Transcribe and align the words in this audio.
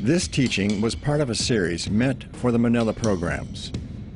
This 0.00 0.28
teaching 0.28 0.80
was 0.80 0.94
part 0.94 1.20
of 1.20 1.28
a 1.28 1.34
series 1.34 1.90
meant 1.90 2.24
for 2.36 2.52
the 2.52 2.58
Manila 2.58 2.92
programs. 2.92 3.72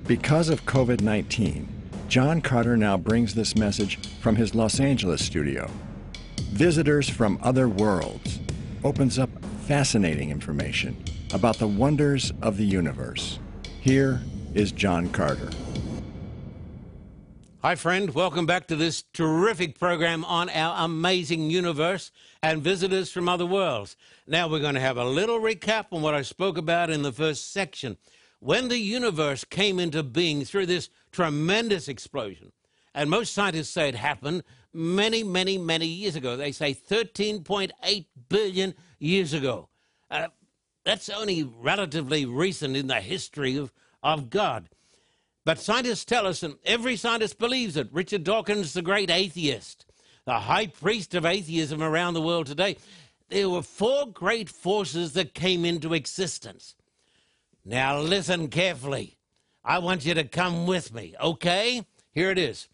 Because 0.07 0.49
of 0.49 0.65
COVID 0.65 1.01
19, 1.01 1.69
John 2.07 2.41
Carter 2.41 2.77
now 2.77 2.97
brings 2.97 3.35
this 3.35 3.57
message 3.57 3.99
from 4.21 4.37
his 4.37 4.55
Los 4.55 4.79
Angeles 4.79 5.25
studio. 5.25 5.69
Visitors 6.53 7.09
from 7.11 7.37
other 7.43 7.69
worlds 7.69 8.39
opens 8.85 9.19
up 9.19 9.29
fascinating 9.67 10.31
information 10.31 11.03
about 11.35 11.59
the 11.59 11.67
wonders 11.67 12.33
of 12.43 12.59
the 12.59 12.65
universe. 12.65 13.41
Here 13.81 14.23
is 14.55 14.71
John 14.71 15.09
Carter. 15.09 15.51
Hi, 17.63 17.75
friend. 17.75 18.15
Welcome 18.15 18.47
back 18.47 18.69
to 18.69 18.77
this 18.77 19.03
terrific 19.13 19.81
program 19.81 20.25
on 20.27 20.49
our 20.51 20.85
amazing 20.85 21.51
universe 21.51 22.13
and 22.43 22.61
visitors 22.61 23.11
from 23.11 23.29
other 23.29 23.47
worlds. 23.47 23.97
Now, 24.27 24.49
we're 24.49 24.59
going 24.59 24.75
to 24.75 24.81
have 24.81 24.97
a 24.97 25.05
little 25.05 25.39
recap 25.39 25.87
on 25.93 26.03
what 26.03 26.15
I 26.15 26.23
spoke 26.23 26.59
about 26.59 26.91
in 26.91 27.03
the 27.03 27.13
first 27.13 27.53
section. 27.53 27.97
When 28.41 28.69
the 28.69 28.79
universe 28.79 29.45
came 29.45 29.79
into 29.79 30.03
being 30.03 30.45
through 30.45 30.67
this 30.67 30.89
tremendous 31.13 31.87
explosion, 31.87 32.51
and 32.95 33.09
most 33.09 33.33
scientists 33.33 33.71
say 33.71 33.89
it 33.89 33.95
happened 33.95 34.43
many, 34.75 35.23
many, 35.23 35.57
many 35.57 35.87
years 35.87 36.17
ago. 36.17 36.37
They 36.37 36.51
say 36.51 36.75
13.8 36.75 38.07
billion 38.29 38.75
years 38.99 39.33
ago. 39.33 39.69
Uh, 40.11 40.29
that's 40.85 41.09
only 41.09 41.45
relatively 41.45 42.27
recent 42.27 42.77
in 42.77 42.89
the 42.89 43.01
history 43.01 43.57
of, 43.57 43.73
of 44.03 44.31
God. 44.31 44.69
But 45.45 45.61
scientists 45.61 46.05
tell 46.05 46.27
us, 46.27 46.43
and 46.43 46.57
every 46.65 46.97
scientist 46.97 47.39
believes 47.39 47.77
it. 47.77 47.89
Richard 47.93 48.25
Dawkins, 48.25 48.73
the 48.73 48.83
great 48.83 49.11
atheist, 49.11 49.87
the 50.25 50.41
high 50.41 50.67
priest 50.67 51.15
of 51.15 51.27
atheism 51.27 51.83
around 51.83 52.15
the 52.15 52.23
world 52.23 52.47
today, 52.47 52.77
there 53.29 53.49
were 53.49 53.63
four 53.63 54.07
great 54.07 54.49
forces 54.49 55.15
that 55.15 55.35
came 55.35 55.65
into 55.65 55.95
existence. 55.95 56.75
Now, 57.65 57.99
listen 58.01 58.49
carefully. 58.49 59.19
I 59.65 59.79
want 59.79 60.05
you 60.05 60.15
to 60.15 60.25
come 60.25 60.67
with 60.67 60.93
me, 60.93 61.15
okay? 61.21 61.87
Here 62.13 62.31
it 62.31 62.39
is. 62.39 62.69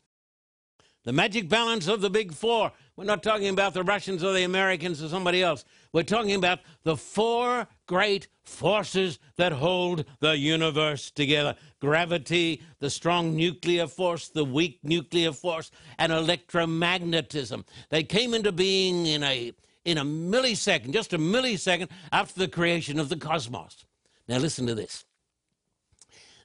The 1.04 1.12
magic 1.12 1.48
balance 1.48 1.86
of 1.86 2.00
the 2.00 2.10
big 2.10 2.32
four. 2.32 2.72
We're 2.96 3.04
not 3.04 3.22
talking 3.22 3.48
about 3.48 3.72
the 3.72 3.84
Russians 3.84 4.24
or 4.24 4.32
the 4.32 4.42
Americans 4.42 5.02
or 5.02 5.08
somebody 5.08 5.42
else. 5.42 5.64
We're 5.92 6.02
talking 6.02 6.34
about 6.34 6.60
the 6.82 6.96
four 6.96 7.68
great 7.88 8.28
forces 8.44 9.18
that 9.36 9.50
hold 9.50 10.04
the 10.20 10.38
universe 10.38 11.10
together 11.10 11.56
gravity, 11.80 12.62
the 12.78 12.90
strong 12.90 13.34
nuclear 13.34 13.86
force, 13.86 14.28
the 14.28 14.44
weak 14.44 14.78
nuclear 14.82 15.32
force, 15.32 15.70
and 15.98 16.12
electromagnetism. 16.12 17.64
They 17.90 18.04
came 18.04 18.34
into 18.34 18.52
being 18.52 19.06
in 19.06 19.22
a, 19.24 19.52
in 19.84 19.98
a 19.98 20.04
millisecond, 20.04 20.92
just 20.92 21.12
a 21.12 21.18
millisecond 21.18 21.88
after 22.12 22.38
the 22.38 22.48
creation 22.48 23.00
of 23.00 23.08
the 23.08 23.16
cosmos. 23.16 23.84
Now, 24.28 24.38
listen 24.38 24.66
to 24.66 24.74
this. 24.74 25.04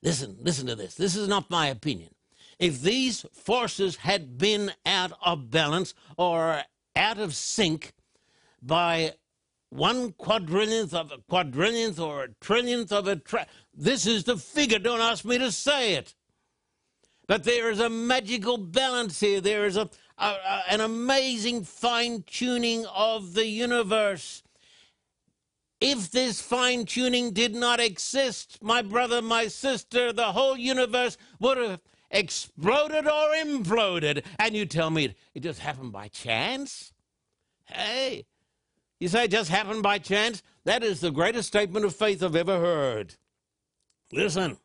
Listen, 0.02 0.38
listen 0.40 0.68
to 0.68 0.76
this. 0.76 0.96
This 0.96 1.16
is 1.16 1.28
not 1.28 1.50
my 1.50 1.68
opinion 1.68 2.10
if 2.60 2.82
these 2.82 3.26
forces 3.34 3.98
had 3.98 4.38
been 4.38 4.72
out 4.86 5.12
of 5.26 5.50
balance 5.50 5.94
or 6.18 6.62
out 6.96 7.18
of 7.18 7.36
sync 7.36 7.94
by 8.62 9.14
one 9.74 10.12
quadrillionth 10.14 10.94
of 10.94 11.12
a 11.12 11.18
quadrillionth 11.18 12.00
or 12.00 12.24
a 12.24 12.28
trillionth 12.42 12.92
of 12.92 13.08
a 13.08 13.16
tri- 13.16 13.48
this 13.74 14.06
is 14.06 14.24
the 14.24 14.38
figure 14.38 14.80
don't 14.80 15.02
ask 15.02 15.26
me 15.26 15.38
to 15.38 15.52
say 15.52 15.96
it 15.96 16.14
but 17.28 17.44
there 17.44 17.70
is 17.70 17.80
a 17.80 17.90
magical 17.90 18.58
balance 18.58 19.20
here 19.20 19.42
there 19.42 19.66
is 19.66 19.78
a, 19.78 19.90
a, 20.18 20.26
a 20.26 20.64
an 20.70 20.82
amazing 20.82 21.64
fine 21.64 22.24
tuning 22.28 22.86
of 22.88 23.34
the 23.34 23.48
universe 23.48 24.44
if 25.82 26.12
this 26.12 26.42
fine 26.42 26.86
tuning 26.86 27.32
did 27.32 27.56
not 27.56 27.80
exist 27.80 28.60
my 28.62 28.82
brother 28.82 29.22
my 29.22 29.48
sister 29.48 30.14
the 30.14 30.32
whole 30.34 30.58
universe 30.58 31.18
would 31.40 31.58
have 31.58 31.80
exploded 32.14 33.08
or 33.08 33.30
imploded. 33.34 34.24
And 34.40 34.56
you 34.56 34.66
tell 34.66 34.90
me 34.90 35.16
it 35.34 35.40
just 35.42 35.60
happened 35.60 35.92
by 35.92 36.08
chance? 36.08 36.94
Hey, 37.66 38.26
you 39.04 39.10
say 39.10 39.26
it 39.26 39.32
just 39.32 39.50
happened 39.50 39.84
by 39.84 39.98
chance? 39.98 40.42
That 40.64 40.82
is 40.82 41.02
the 41.02 41.12
greatest 41.12 41.50
statement 41.50 41.86
of 41.86 41.94
faith 41.94 42.24
I've 42.24 42.38
ever 42.38 42.58
heard. 42.58 43.16
Listen, 44.14 44.56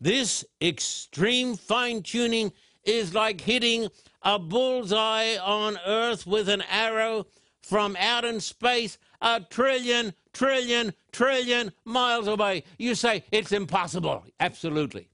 this 0.00 0.44
extreme 0.60 1.54
fine 1.54 2.02
tuning 2.02 2.52
is 2.82 3.14
like 3.14 3.40
hitting 3.40 3.88
a 4.22 4.40
bullseye 4.40 5.36
on 5.36 5.78
Earth 5.86 6.26
with 6.26 6.48
an 6.48 6.64
arrow 6.68 7.26
from 7.62 7.94
out 8.00 8.24
in 8.24 8.40
space 8.40 8.98
a 9.20 9.40
trillion, 9.48 10.14
trillion, 10.32 10.92
trillion 11.12 11.70
miles 11.84 12.26
away. 12.26 12.64
You 12.76 12.96
say 12.96 13.22
it's 13.30 13.52
impossible. 13.52 14.24
Absolutely. 14.40 15.06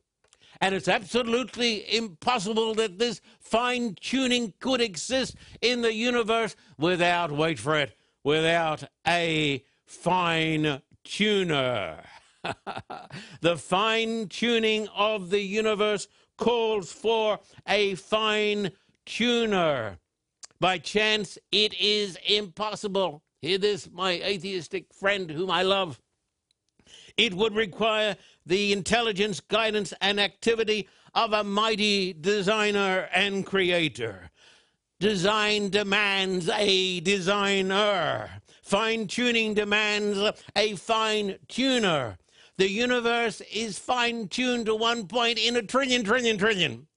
And 0.62 0.74
it's 0.74 0.88
absolutely 0.88 1.94
impossible 1.94 2.74
that 2.76 2.98
this 2.98 3.20
fine 3.38 3.96
tuning 4.00 4.54
could 4.60 4.80
exist 4.80 5.36
in 5.60 5.82
the 5.82 5.92
universe 5.92 6.56
without, 6.78 7.30
wait 7.30 7.58
for 7.58 7.76
it, 7.76 7.97
without 8.24 8.84
a 9.06 9.64
fine 9.84 10.82
tuner. 11.04 12.02
the 13.40 13.56
fine 13.56 14.28
tuning 14.28 14.88
of 14.88 15.30
the 15.30 15.40
universe 15.40 16.08
calls 16.36 16.92
for 16.92 17.40
a 17.66 17.94
fine 17.96 18.70
tuner. 19.06 19.98
By 20.60 20.78
chance, 20.78 21.38
it 21.52 21.74
is 21.80 22.18
impossible. 22.26 23.22
Hear 23.40 23.58
this, 23.58 23.88
my 23.90 24.12
atheistic 24.12 24.92
friend 24.92 25.30
whom 25.30 25.50
I 25.50 25.62
love. 25.62 26.00
It 27.16 27.34
would 27.34 27.54
require 27.54 28.16
the 28.46 28.72
intelligence, 28.72 29.40
guidance, 29.40 29.92
and 30.00 30.18
activity 30.18 30.88
of 31.14 31.32
a 31.32 31.44
mighty 31.44 32.12
designer 32.12 33.08
and 33.14 33.44
creator. 33.44 34.30
Design 35.00 35.70
demands 35.70 36.48
a 36.48 36.98
designer. 37.00 38.42
Fine 38.62 39.06
tuning 39.06 39.54
demands 39.54 40.18
a 40.56 40.74
fine 40.74 41.36
tuner. 41.46 42.18
The 42.56 42.68
universe 42.68 43.40
is 43.52 43.78
fine 43.78 44.26
tuned 44.26 44.66
to 44.66 44.74
one 44.74 45.06
point 45.06 45.38
in 45.38 45.54
a 45.54 45.62
trillion, 45.62 46.02
trillion, 46.02 46.36
trillion. 46.36 46.88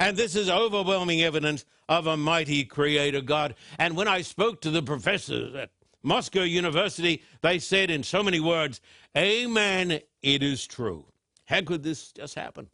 And 0.00 0.16
this 0.16 0.34
is 0.34 0.50
overwhelming 0.50 1.22
evidence 1.22 1.64
of 1.88 2.08
a 2.08 2.16
mighty 2.16 2.64
creator 2.64 3.20
God. 3.20 3.54
And 3.78 3.96
when 3.96 4.08
I 4.08 4.22
spoke 4.22 4.60
to 4.62 4.70
the 4.72 4.82
professors 4.82 5.54
at 5.54 5.70
Moscow 6.02 6.42
University, 6.42 7.22
they 7.42 7.60
said 7.60 7.88
in 7.88 8.02
so 8.02 8.24
many 8.24 8.40
words, 8.40 8.80
Amen, 9.16 10.00
it 10.22 10.42
is 10.42 10.66
true. 10.66 11.04
How 11.44 11.62
could 11.62 11.84
this 11.84 12.10
just 12.10 12.34
happen? 12.34 12.68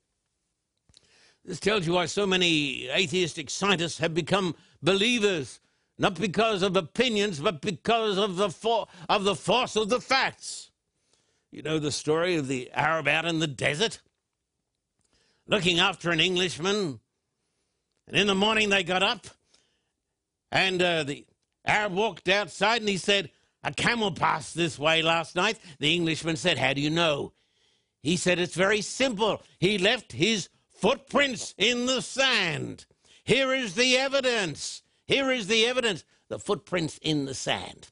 This 1.45 1.61
tells 1.61 1.87
you 1.87 1.93
why 1.93 2.07
so 2.07 2.27
many 2.27 2.89
atheistic 2.89 3.51
scientists 3.51 3.99
have 3.99 4.15
become 4.15 4.55
believers, 4.83 5.61
not 5.99 6.15
because 6.19 6.63
of 6.63 6.77
opinions, 6.77 7.39
but 7.39 7.61
because 7.61 8.17
of 8.17 8.37
the, 8.37 8.49
for- 8.51 8.87
of 9.09 9.25
the 9.25 9.35
force 9.35 9.77
of 9.77 9.91
the 9.91 10.01
facts. 10.01 10.71
You 11.51 11.63
know 11.63 11.79
the 11.79 11.93
story 11.93 12.37
of 12.37 12.49
the 12.49 12.71
Arab 12.73 13.07
out 13.07 13.27
in 13.27 13.39
the 13.39 13.47
desert? 13.47 14.01
Looking 15.47 15.79
after 15.79 16.11
an 16.11 16.21
Englishman. 16.21 17.01
And 18.09 18.17
in 18.17 18.27
the 18.27 18.35
morning 18.35 18.71
they 18.71 18.83
got 18.83 19.03
up, 19.03 19.27
and 20.51 20.81
uh, 20.83 21.05
the 21.05 21.27
Arab 21.65 21.95
walked 21.95 22.29
outside 22.29 22.81
and 22.81 22.89
he 22.89 22.99
said, 22.99 23.31
A 23.63 23.73
camel 23.73 24.13
passed 24.13 24.55
this 24.55 24.79
way 24.79 25.03
last 25.03 25.35
night. 25.35 25.59
The 25.79 25.95
Englishman 25.95 26.37
said, 26.37 26.59
How 26.59 26.73
do 26.73 26.81
you 26.81 26.91
know? 26.91 27.33
He 28.03 28.17
said, 28.17 28.39
It's 28.39 28.55
very 28.55 28.81
simple. 28.81 29.43
He 29.59 29.79
left 29.79 30.13
his 30.13 30.49
footprints 30.85 31.55
in 31.57 31.87
the 31.87 32.03
sand. 32.03 32.85
Here 33.25 33.55
is 33.55 33.75
the 33.75 33.97
evidence. 33.97 34.83
Here 35.07 35.31
is 35.31 35.47
the 35.47 35.65
evidence. 35.65 36.05
The 36.29 36.39
footprints 36.39 36.99
in 37.01 37.25
the 37.25 37.33
sand. 37.33 37.89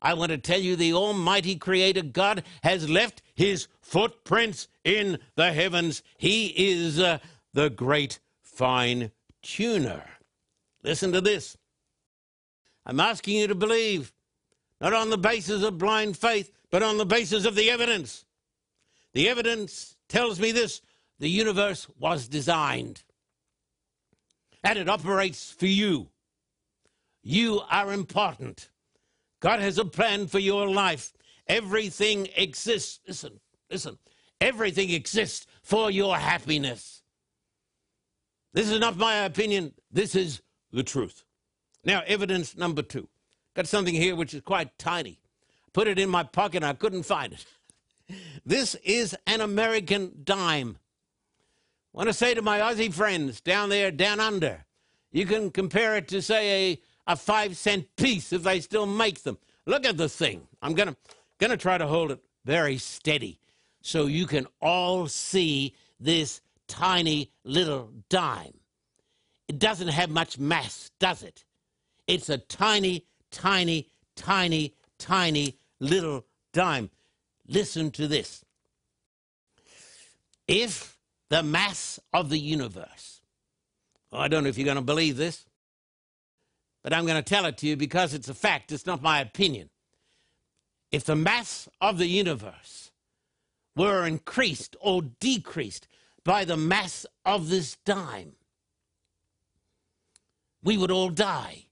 I 0.00 0.14
want 0.14 0.30
to 0.30 0.38
tell 0.38 0.60
you 0.60 0.76
the 0.76 0.92
Almighty 0.92 1.56
Creator 1.56 2.02
God 2.02 2.44
has 2.62 2.88
left 2.88 3.22
his 3.34 3.66
footprints 3.80 4.68
in 4.84 5.18
the 5.34 5.52
heavens. 5.52 6.04
He 6.16 6.54
is 6.56 7.00
uh, 7.00 7.18
the 7.54 7.70
great 7.70 8.20
fine 8.40 9.10
tuner. 9.42 10.04
Listen 10.84 11.10
to 11.10 11.20
this. 11.20 11.56
I'm 12.86 13.00
asking 13.00 13.38
you 13.38 13.48
to 13.48 13.56
believe, 13.56 14.12
not 14.80 14.92
on 14.92 15.10
the 15.10 15.18
basis 15.18 15.64
of 15.64 15.76
blind 15.76 16.16
faith, 16.16 16.52
but 16.70 16.84
on 16.84 16.98
the 16.98 17.04
basis 17.04 17.44
of 17.44 17.56
the 17.56 17.68
evidence. 17.68 18.24
The 19.12 19.28
evidence 19.28 19.96
tells 20.08 20.38
me 20.38 20.52
this 20.52 20.82
the 21.18 21.28
universe 21.28 21.86
was 21.98 22.28
designed, 22.28 23.02
and 24.62 24.78
it 24.78 24.88
operates 24.88 25.50
for 25.50 25.66
you. 25.66 26.08
You 27.22 27.62
are 27.70 27.92
important. 27.92 28.70
God 29.40 29.60
has 29.60 29.78
a 29.78 29.84
plan 29.84 30.26
for 30.26 30.38
your 30.38 30.68
life. 30.68 31.12
Everything 31.46 32.28
exists. 32.36 33.00
Listen, 33.06 33.40
listen. 33.70 33.98
Everything 34.40 34.90
exists 34.90 35.46
for 35.62 35.90
your 35.90 36.16
happiness. 36.16 37.02
This 38.52 38.70
is 38.70 38.80
not 38.80 38.96
my 38.96 39.16
opinion. 39.24 39.74
This 39.90 40.14
is 40.14 40.42
the 40.72 40.82
truth. 40.82 41.24
Now, 41.84 42.02
evidence 42.06 42.56
number 42.56 42.82
two. 42.82 43.08
Got 43.54 43.66
something 43.66 43.94
here 43.94 44.14
which 44.14 44.34
is 44.34 44.42
quite 44.42 44.78
tiny. 44.78 45.18
put 45.72 45.88
it 45.88 45.98
in 45.98 46.08
my 46.08 46.22
pocket 46.22 46.62
I 46.62 46.72
couldn't 46.72 47.04
find 47.04 47.32
it. 47.32 47.44
This 48.46 48.74
is 48.76 49.14
an 49.26 49.42
American 49.42 50.20
dime. 50.24 50.78
I 51.94 51.98
want 51.98 52.08
to 52.08 52.12
say 52.12 52.34
to 52.34 52.42
my 52.42 52.60
Aussie 52.60 52.92
friends 52.92 53.40
down 53.40 53.70
there, 53.70 53.90
down 53.90 54.20
under, 54.20 54.64
you 55.10 55.26
can 55.26 55.50
compare 55.50 55.96
it 55.96 56.08
to, 56.08 56.20
say, 56.20 56.72
a, 56.72 57.12
a 57.12 57.16
five 57.16 57.56
cent 57.56 57.86
piece 57.96 58.32
if 58.32 58.42
they 58.42 58.60
still 58.60 58.86
make 58.86 59.22
them. 59.22 59.38
Look 59.66 59.86
at 59.86 59.96
the 59.96 60.08
thing. 60.08 60.46
I'm 60.62 60.74
going 60.74 60.88
to 60.88 60.96
going 61.38 61.50
to 61.50 61.56
try 61.56 61.78
to 61.78 61.86
hold 61.86 62.10
it 62.10 62.20
very 62.44 62.78
steady 62.78 63.38
so 63.80 64.06
you 64.06 64.26
can 64.26 64.46
all 64.60 65.06
see 65.06 65.74
this 66.00 66.40
tiny 66.66 67.30
little 67.44 67.90
dime. 68.08 68.54
It 69.46 69.58
doesn't 69.58 69.88
have 69.88 70.10
much 70.10 70.38
mass, 70.38 70.90
does 70.98 71.22
it? 71.22 71.44
It's 72.06 72.28
a 72.28 72.38
tiny, 72.38 73.06
tiny, 73.30 73.88
tiny, 74.16 74.74
tiny 74.98 75.56
little 75.80 76.26
dime. 76.52 76.90
Listen 77.46 77.90
to 77.92 78.08
this. 78.08 78.44
If 80.46 80.97
the 81.30 81.42
mass 81.42 82.00
of 82.12 82.30
the 82.30 82.38
universe, 82.38 83.20
I 84.12 84.28
don't 84.28 84.44
know 84.44 84.48
if 84.48 84.56
you're 84.56 84.64
going 84.64 84.76
to 84.76 84.82
believe 84.82 85.16
this, 85.16 85.44
but 86.82 86.92
I'm 86.92 87.04
going 87.04 87.22
to 87.22 87.28
tell 87.28 87.44
it 87.46 87.58
to 87.58 87.66
you 87.66 87.76
because 87.76 88.14
it's 88.14 88.28
a 88.28 88.34
fact, 88.34 88.72
it's 88.72 88.86
not 88.86 89.02
my 89.02 89.20
opinion. 89.20 89.70
If 90.90 91.04
the 91.04 91.16
mass 91.16 91.68
of 91.80 91.98
the 91.98 92.06
universe 92.06 92.90
were 93.76 94.06
increased 94.06 94.76
or 94.80 95.02
decreased 95.02 95.86
by 96.24 96.44
the 96.44 96.56
mass 96.56 97.04
of 97.26 97.50
this 97.50 97.76
dime, 97.84 98.32
we 100.62 100.76
would 100.76 100.90
all 100.90 101.10
die. 101.10 101.64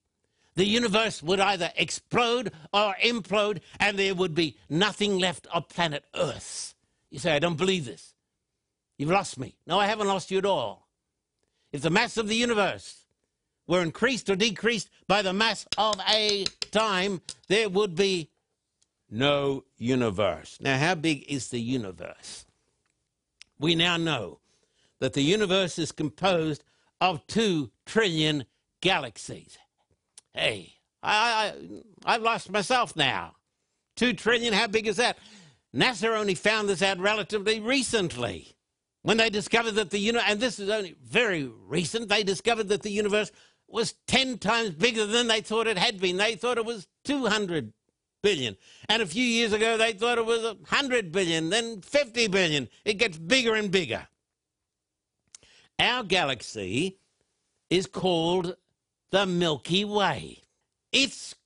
The 0.55 0.67
universe 0.67 1.23
would 1.23 1.41
either 1.41 1.71
explode 1.77 2.53
or 2.73 2.95
implode, 3.03 3.61
and 3.79 3.99
there 3.99 4.15
would 4.15 4.35
be 4.35 4.57
nothing 4.71 5.19
left 5.19 5.47
of 5.53 5.69
planet 5.69 6.05
Earth. 6.15 6.75
You 7.11 7.19
say, 7.19 7.35
I 7.35 7.39
don't 7.39 7.59
believe 7.59 7.85
this. 7.85 8.15
You've 8.99 9.11
lost 9.11 9.39
me. 9.39 9.57
No, 9.67 9.79
I 9.79 9.87
haven't 9.87 10.09
lost 10.09 10.31
you 10.31 10.39
at 10.39 10.47
all. 10.47 10.89
If 11.73 11.83
the 11.83 11.91
mass 11.91 12.17
of 12.17 12.29
the 12.29 12.37
universe 12.37 13.05
were 13.67 13.83
increased 13.83 14.31
or 14.31 14.37
decreased 14.37 14.89
by 15.07 15.23
the 15.23 15.33
mass 15.33 15.67
of 15.77 16.01
a 16.09 16.45
time, 16.71 17.21
there 17.49 17.69
would 17.69 17.95
be 17.95 18.31
no 19.11 19.65
universe. 19.77 20.59
Now, 20.61 20.79
how 20.79 20.95
big 20.95 21.25
is 21.29 21.49
the 21.49 21.61
universe? 21.61 22.47
We 23.59 23.75
now 23.75 23.97
know 23.97 24.41
that 25.01 25.13
the 25.13 25.23
universe 25.23 25.79
is 25.79 25.93
composed 25.93 26.65
of 27.01 27.27
two 27.27 27.71
trillion 27.85 28.45
galaxies. 28.81 29.59
Hey, 30.33 30.75
I, 31.03 31.53
I, 32.07 32.15
I've 32.15 32.23
lost 32.23 32.51
myself 32.51 32.97
now. 32.97 33.35
Two 33.95 34.13
trillion, 34.13 34.53
how 34.53 34.67
big 34.67 34.87
is 34.87 34.97
that? 34.97 35.19
NASA 35.75 36.17
only 36.17 36.35
found 36.35 36.69
this 36.69 36.83
out 36.83 36.99
relatively 36.99 37.61
recently 37.61 38.56
when 39.07 39.19
they 39.19 39.31
discovered 39.31 39.77
that 39.77 39.91
the 39.91 40.01
universe, 40.01 40.27
and 40.27 40.41
this 40.41 40.59
is 40.59 40.69
only 40.69 40.97
very 41.01 41.49
recent, 41.69 42.09
they 42.09 42.25
discovered 42.25 42.67
that 42.71 42.83
the 42.83 42.91
universe 42.91 43.31
was 43.69 43.95
10 44.09 44.39
times 44.39 44.71
bigger 44.71 45.07
than 45.07 45.29
they 45.29 45.41
thought 45.41 45.69
it 45.69 45.79
had 45.79 46.01
been. 46.01 46.17
They 46.17 46.35
thought 46.35 46.59
it 46.59 46.65
was 46.65 46.89
200 47.05 47.73
billion. 48.21 48.57
And 48.89 49.03
a 49.03 49.07
few 49.07 49.23
years 49.23 49.53
ago, 49.53 49.77
they 49.77 49.93
thought 49.93 50.19
it 50.19 50.27
was 50.27 50.43
100 50.43 51.13
billion, 51.13 51.51
then 51.51 51.83
50 51.83 52.27
billion. 52.27 52.69
It 52.85 52.95
gets 52.95 53.17
bigger 53.17 53.55
and 53.55 53.71
bigger. 53.71 54.09
Our 55.79 56.03
galaxy 56.03 56.99
is 57.71 57.87
called 57.87 58.57
the 59.13 59.25
Milky 59.25 59.85
Way. 59.85 60.43
It's 60.91 61.37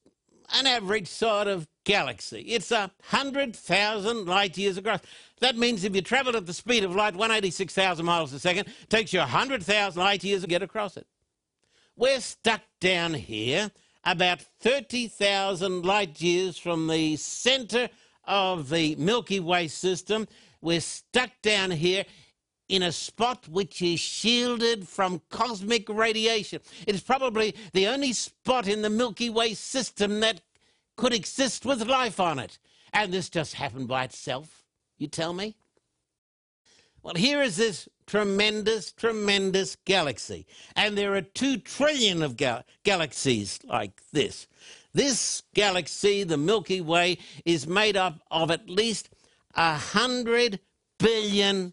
an 0.54 0.66
average 0.66 1.08
sort 1.08 1.46
of 1.46 1.66
galaxy. 1.84 2.40
It's 2.40 2.70
a 2.70 2.90
100,000 3.10 4.26
light 4.26 4.56
years 4.58 4.76
across. 4.76 5.00
That 5.40 5.56
means 5.56 5.84
if 5.84 5.94
you 5.94 6.02
travel 6.02 6.36
at 6.36 6.46
the 6.46 6.52
speed 6.52 6.84
of 6.84 6.94
light, 6.94 7.14
186,000 7.14 8.04
miles 8.04 8.32
a 8.32 8.38
second, 8.38 8.68
it 8.68 8.90
takes 8.90 9.12
you 9.12 9.20
a 9.20 9.22
100,000 9.22 10.00
light 10.00 10.22
years 10.22 10.42
to 10.42 10.48
get 10.48 10.62
across 10.62 10.96
it. 10.96 11.06
We're 11.96 12.20
stuck 12.20 12.62
down 12.80 13.14
here 13.14 13.70
about 14.04 14.40
30,000 14.60 15.84
light 15.84 16.20
years 16.20 16.56
from 16.56 16.86
the 16.86 17.16
center 17.16 17.88
of 18.24 18.70
the 18.70 18.96
Milky 18.96 19.40
Way 19.40 19.68
system. 19.68 20.26
We're 20.62 20.80
stuck 20.80 21.30
down 21.42 21.70
here 21.70 22.04
in 22.70 22.84
a 22.84 22.92
spot 22.92 23.48
which 23.48 23.82
is 23.82 23.98
shielded 23.98 24.86
from 24.86 25.20
cosmic 25.28 25.88
radiation. 25.88 26.60
It 26.86 26.94
is 26.94 27.00
probably 27.00 27.54
the 27.72 27.88
only 27.88 28.12
spot 28.12 28.68
in 28.68 28.82
the 28.82 28.88
Milky 28.88 29.28
Way 29.28 29.54
system 29.54 30.20
that 30.20 30.40
could 30.96 31.12
exist 31.12 31.66
with 31.66 31.88
life 31.88 32.20
on 32.20 32.38
it. 32.38 32.58
And 32.92 33.12
this 33.12 33.28
just 33.28 33.54
happened 33.54 33.88
by 33.88 34.04
itself, 34.04 34.64
you 34.98 35.08
tell 35.08 35.32
me? 35.32 35.56
Well, 37.02 37.14
here 37.14 37.42
is 37.42 37.56
this 37.56 37.88
tremendous, 38.06 38.92
tremendous 38.92 39.76
galaxy. 39.84 40.46
And 40.76 40.96
there 40.96 41.14
are 41.14 41.22
two 41.22 41.56
trillion 41.56 42.22
of 42.22 42.36
gal 42.36 42.64
galaxies 42.84 43.58
like 43.64 44.00
this. 44.12 44.46
This 44.92 45.42
galaxy, 45.54 46.22
the 46.22 46.36
Milky 46.36 46.80
Way, 46.80 47.18
is 47.44 47.66
made 47.66 47.96
up 47.96 48.20
of 48.30 48.50
at 48.50 48.68
least 48.68 49.10
a 49.54 49.74
hundred 49.74 50.60
billion 50.98 51.72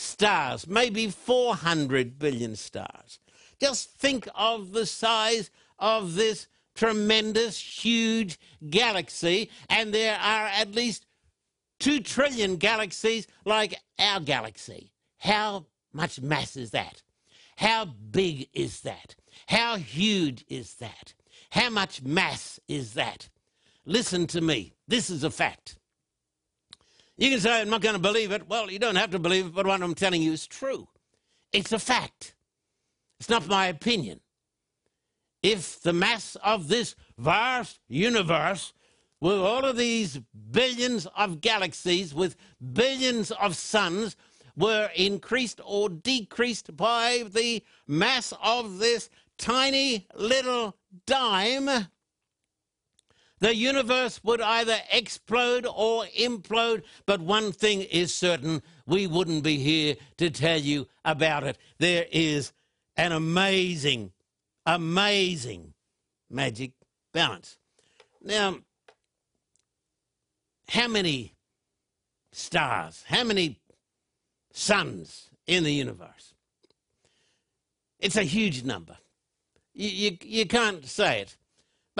stars, 0.00 0.66
maybe 0.66 1.08
400 1.08 2.18
billion 2.18 2.56
stars. 2.56 3.20
Just 3.60 3.90
think 3.90 4.26
of 4.34 4.72
the 4.72 4.86
size 4.86 5.50
of 5.78 6.14
this 6.14 6.48
tremendous, 6.74 7.58
huge 7.58 8.38
galaxy, 8.70 9.50
and 9.68 9.92
there 9.92 10.16
are 10.18 10.46
at 10.46 10.74
least 10.74 11.06
two 11.78 12.00
trillion 12.00 12.56
galaxies 12.56 13.26
like 13.44 13.78
our 13.98 14.20
galaxy. 14.20 14.92
How 15.18 15.66
much 15.92 16.20
mass 16.20 16.56
is 16.56 16.70
that? 16.70 17.02
How 17.56 17.84
big 17.84 18.48
is 18.54 18.80
that? 18.82 19.14
How 19.46 19.76
huge 19.76 20.44
is 20.48 20.74
that? 20.76 21.14
How 21.50 21.68
much 21.68 22.02
mass 22.02 22.58
is 22.68 22.94
that? 22.94 23.28
Listen 23.84 24.26
to 24.28 24.40
me. 24.40 24.72
This 24.88 25.10
is 25.10 25.24
a 25.24 25.30
fact. 25.30 25.79
You 27.20 27.28
can 27.28 27.38
say, 27.38 27.60
I'm 27.60 27.68
not 27.68 27.82
going 27.82 27.94
to 27.94 28.00
believe 28.00 28.32
it. 28.32 28.48
Well, 28.48 28.70
you 28.70 28.78
don't 28.78 28.96
have 28.96 29.10
to 29.10 29.18
believe 29.18 29.46
it, 29.48 29.54
but 29.54 29.66
what 29.66 29.82
I'm 29.82 29.94
telling 29.94 30.22
you 30.22 30.32
is 30.32 30.46
true. 30.46 30.88
It's 31.52 31.70
a 31.70 31.78
fact. 31.78 32.34
It's 33.20 33.28
not 33.28 33.46
my 33.46 33.66
opinion. 33.66 34.20
If 35.42 35.82
the 35.82 35.92
mass 35.92 36.38
of 36.42 36.68
this 36.68 36.96
vast 37.18 37.78
universe, 37.88 38.72
with 39.20 39.36
all 39.36 39.66
of 39.66 39.76
these 39.76 40.18
billions 40.50 41.06
of 41.14 41.42
galaxies, 41.42 42.14
with 42.14 42.36
billions 42.72 43.30
of 43.32 43.54
suns, 43.54 44.16
were 44.56 44.88
increased 44.96 45.60
or 45.62 45.90
decreased 45.90 46.74
by 46.74 47.24
the 47.30 47.62
mass 47.86 48.32
of 48.42 48.78
this 48.78 49.10
tiny 49.36 50.06
little 50.14 50.74
dime, 51.04 51.68
the 53.40 53.54
universe 53.54 54.22
would 54.22 54.40
either 54.40 54.76
explode 54.92 55.66
or 55.66 56.04
implode. 56.18 56.82
But 57.06 57.20
one 57.20 57.52
thing 57.52 57.82
is 57.82 58.14
certain 58.14 58.62
we 58.86 59.06
wouldn't 59.06 59.42
be 59.42 59.56
here 59.58 59.96
to 60.18 60.30
tell 60.30 60.58
you 60.58 60.88
about 61.04 61.44
it. 61.44 61.58
There 61.78 62.06
is 62.10 62.52
an 62.96 63.12
amazing, 63.12 64.12
amazing 64.66 65.74
magic 66.30 66.72
balance. 67.12 67.58
Now, 68.22 68.58
how 70.68 70.88
many 70.88 71.34
stars, 72.32 73.04
how 73.08 73.24
many 73.24 73.58
suns 74.52 75.30
in 75.46 75.64
the 75.64 75.72
universe. 75.72 76.34
It's 77.98 78.16
a 78.16 78.22
huge 78.22 78.64
number. 78.64 78.96
You, 79.74 79.88
you, 79.88 80.18
you 80.22 80.46
can't 80.46 80.84
say 80.86 81.20
it. 81.20 81.36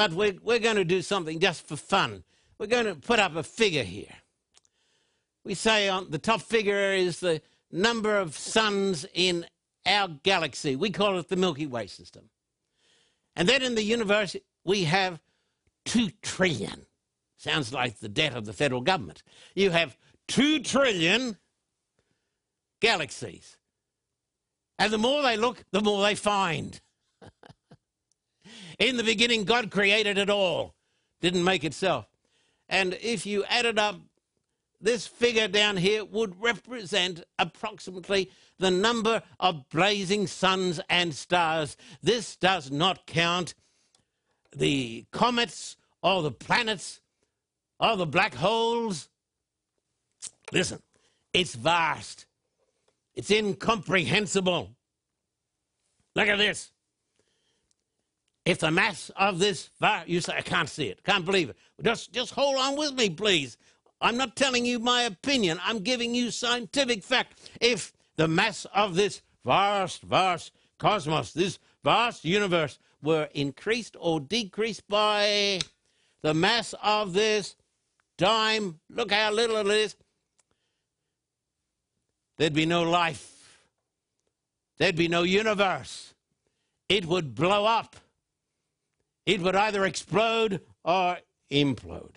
But 0.00 0.14
we're, 0.14 0.36
we're 0.42 0.60
going 0.60 0.76
to 0.76 0.84
do 0.86 1.02
something 1.02 1.40
just 1.40 1.68
for 1.68 1.76
fun. 1.76 2.24
We're 2.56 2.68
going 2.68 2.86
to 2.86 2.94
put 2.94 3.18
up 3.18 3.36
a 3.36 3.42
figure 3.42 3.82
here. 3.82 4.14
We 5.44 5.52
say 5.52 5.90
on 5.90 6.10
the 6.10 6.16
top 6.16 6.40
figure 6.40 6.94
is 6.94 7.20
the 7.20 7.42
number 7.70 8.16
of 8.16 8.34
suns 8.34 9.04
in 9.12 9.44
our 9.84 10.08
galaxy. 10.08 10.74
We 10.74 10.88
call 10.88 11.18
it 11.18 11.28
the 11.28 11.36
Milky 11.36 11.66
Way 11.66 11.86
system. 11.86 12.30
And 13.36 13.46
then 13.46 13.60
in 13.60 13.74
the 13.74 13.82
universe, 13.82 14.36
we 14.64 14.84
have 14.84 15.20
two 15.84 16.08
trillion. 16.22 16.86
Sounds 17.36 17.74
like 17.74 17.98
the 17.98 18.08
debt 18.08 18.34
of 18.34 18.46
the 18.46 18.54
federal 18.54 18.80
government. 18.80 19.22
You 19.54 19.68
have 19.68 19.98
two 20.26 20.60
trillion 20.60 21.36
galaxies. 22.80 23.58
And 24.78 24.90
the 24.90 24.96
more 24.96 25.20
they 25.20 25.36
look, 25.36 25.62
the 25.72 25.82
more 25.82 26.02
they 26.02 26.14
find. 26.14 26.80
In 28.80 28.96
the 28.96 29.04
beginning, 29.04 29.44
God 29.44 29.70
created 29.70 30.18
it 30.18 30.30
all, 30.30 30.74
didn't 31.20 31.44
make 31.44 31.62
itself. 31.62 32.08
And 32.68 32.94
if 32.94 33.26
you 33.26 33.44
added 33.44 33.78
up 33.78 33.96
this 34.80 35.06
figure 35.06 35.48
down 35.48 35.76
here 35.76 36.04
would 36.04 36.40
represent 36.40 37.22
approximately 37.38 38.30
the 38.58 38.70
number 38.70 39.22
of 39.38 39.68
blazing 39.68 40.26
suns 40.26 40.80
and 40.88 41.14
stars. 41.14 41.76
This 42.02 42.36
does 42.36 42.70
not 42.70 43.06
count 43.06 43.54
the 44.56 45.04
comets 45.12 45.76
or 46.02 46.22
the 46.22 46.32
planets 46.32 47.00
or 47.78 47.96
the 47.96 48.06
black 48.06 48.34
holes. 48.34 49.10
Listen, 50.52 50.80
it's 51.34 51.54
vast. 51.54 52.24
It's 53.14 53.30
incomprehensible. 53.30 54.70
Look 56.16 56.28
at 56.28 56.38
this. 56.38 56.72
If 58.50 58.58
the 58.58 58.72
mass 58.72 59.12
of 59.14 59.38
this 59.38 59.66
fire, 59.78 60.02
you 60.08 60.20
say, 60.20 60.34
I 60.38 60.40
can't 60.40 60.68
see 60.68 60.88
it, 60.88 61.04
can't 61.04 61.24
believe 61.24 61.50
it. 61.50 61.56
Just, 61.84 62.12
just 62.12 62.32
hold 62.32 62.56
on 62.56 62.76
with 62.76 62.94
me, 62.94 63.08
please. 63.08 63.56
I'm 64.00 64.16
not 64.16 64.34
telling 64.34 64.66
you 64.66 64.80
my 64.80 65.02
opinion. 65.02 65.60
I'm 65.62 65.78
giving 65.78 66.16
you 66.16 66.32
scientific 66.32 67.04
fact. 67.04 67.38
If 67.60 67.92
the 68.16 68.26
mass 68.26 68.66
of 68.74 68.96
this 68.96 69.22
vast, 69.44 70.02
vast 70.02 70.50
cosmos, 70.78 71.32
this 71.32 71.60
vast 71.84 72.24
universe, 72.24 72.80
were 73.00 73.28
increased 73.34 73.96
or 74.00 74.18
decreased 74.18 74.88
by 74.88 75.60
the 76.22 76.34
mass 76.34 76.74
of 76.82 77.12
this 77.12 77.54
dime, 78.18 78.80
look 78.90 79.12
how 79.12 79.30
little 79.30 79.58
it 79.58 79.68
is, 79.68 79.94
there'd 82.36 82.52
be 82.52 82.66
no 82.66 82.82
life. 82.82 83.60
There'd 84.78 84.96
be 84.96 85.06
no 85.06 85.22
universe. 85.22 86.14
It 86.88 87.06
would 87.06 87.36
blow 87.36 87.64
up. 87.64 87.94
It 89.26 89.40
would 89.40 89.56
either 89.56 89.84
explode 89.84 90.60
or 90.84 91.18
implode. 91.50 92.14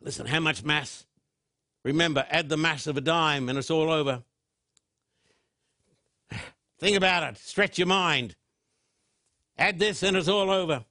Listen, 0.00 0.26
how 0.26 0.40
much 0.40 0.64
mass? 0.64 1.06
Remember, 1.84 2.26
add 2.30 2.48
the 2.48 2.56
mass 2.56 2.86
of 2.86 2.96
a 2.96 3.00
dime 3.00 3.48
and 3.48 3.58
it's 3.58 3.70
all 3.70 3.90
over. 3.90 4.22
Think 6.78 6.96
about 6.96 7.32
it. 7.32 7.38
Stretch 7.38 7.78
your 7.78 7.86
mind. 7.86 8.36
Add 9.56 9.78
this 9.78 10.02
and 10.02 10.16
it's 10.16 10.28
all 10.28 10.50
over. 10.50 10.84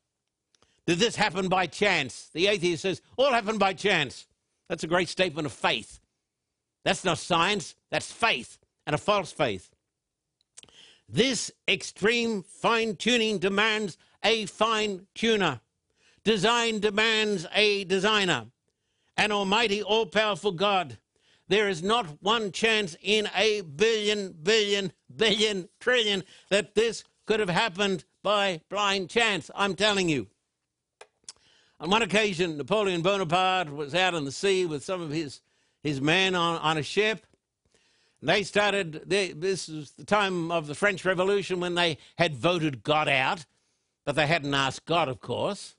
Did 0.87 0.99
this 0.99 1.15
happen 1.15 1.47
by 1.47 1.67
chance? 1.67 2.29
The 2.33 2.47
atheist 2.47 2.83
says, 2.83 3.01
all 3.17 3.31
happened 3.31 3.59
by 3.59 3.73
chance. 3.73 4.27
That's 4.69 4.83
a 4.83 4.87
great 4.87 5.09
statement 5.09 5.45
of 5.45 5.53
faith. 5.53 5.99
That's 6.83 7.03
not 7.03 7.17
science, 7.17 7.75
that's 7.89 8.11
faith, 8.11 8.59
and 8.85 8.93
a 8.93 8.97
false 8.97 9.31
faith. 9.31 9.75
This 11.07 11.51
extreme 11.67 12.43
fine 12.43 12.95
tuning 12.95 13.38
demands 13.38 13.97
a 14.24 14.45
fine 14.47 15.07
tuner. 15.13 15.62
Design 16.24 16.79
demands 16.79 17.45
a 17.53 17.83
designer. 17.83 18.47
An 19.15 19.31
almighty, 19.31 19.83
all 19.83 20.07
powerful 20.07 20.51
God. 20.51 20.97
There 21.47 21.69
is 21.69 21.83
not 21.83 22.21
one 22.24 22.51
chance 22.51 22.97
in 23.01 23.29
a 23.35 23.62
billion, 23.62 24.33
billion, 24.41 24.91
billion, 25.15 25.69
trillion 25.79 26.24
that 26.50 26.74
this 26.74 27.03
could 27.27 27.39
have 27.39 27.50
happened 27.50 28.03
by 28.24 28.62
blind 28.69 29.09
chance. 29.09 29.51
I'm 29.55 29.75
telling 29.75 30.09
you. 30.09 30.27
On 31.79 31.89
one 31.89 32.01
occasion, 32.01 32.57
Napoleon 32.57 33.03
Bonaparte 33.03 33.69
was 33.69 33.93
out 33.93 34.15
on 34.15 34.25
the 34.25 34.31
sea 34.31 34.65
with 34.65 34.83
some 34.83 35.01
of 35.01 35.12
his, 35.12 35.41
his 35.83 36.01
men 36.01 36.33
on, 36.33 36.57
on 36.62 36.77
a 36.77 36.83
ship, 36.83 37.27
they 38.22 38.43
started, 38.43 39.01
they, 39.05 39.31
this 39.31 39.69
is 39.69 39.91
the 39.91 40.05
time 40.05 40.51
of 40.51 40.67
the 40.67 40.75
French 40.75 41.05
Revolution 41.05 41.60
when 41.60 41.75
they 41.75 41.98
had 42.17 42.36
voted 42.36 42.84
God 42.84 43.07
out, 43.07 43.45
but 44.05 44.15
they 44.15 44.27
hadn't 44.27 44.53
asked 44.53 44.86
God, 44.86 45.10
of 45.10 45.19
course. 45.19 45.75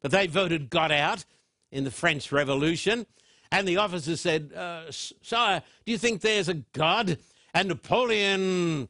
But 0.00 0.10
they 0.10 0.26
voted 0.26 0.70
God 0.70 0.90
out 0.90 1.24
in 1.70 1.84
the 1.84 1.90
French 1.90 2.32
Revolution. 2.32 3.06
And 3.52 3.66
the 3.66 3.76
officer 3.76 4.16
said, 4.16 4.52
uh, 4.52 4.90
Sire, 4.90 5.62
do 5.84 5.92
you 5.92 5.98
think 5.98 6.20
there's 6.20 6.48
a 6.48 6.54
God? 6.54 7.18
And 7.52 7.68
Napoleon 7.68 8.88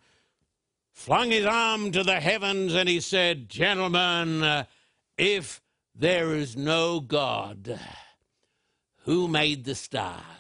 flung 0.93 1.31
his 1.31 1.47
arm 1.47 1.93
to 1.93 2.03
the 2.03 2.21
heavens 2.21 2.75
and 2.75 2.89
he 2.89 3.01
said, 3.01 3.49
Gentlemen, 3.49 4.43
uh, 4.43 4.65
if 5.17 5.63
there 5.95 6.35
is 6.35 6.57
no 6.57 7.01
God, 7.01 7.79
who 9.05 9.29
made 9.29 9.65
the 9.65 9.75
stars? 9.75 10.40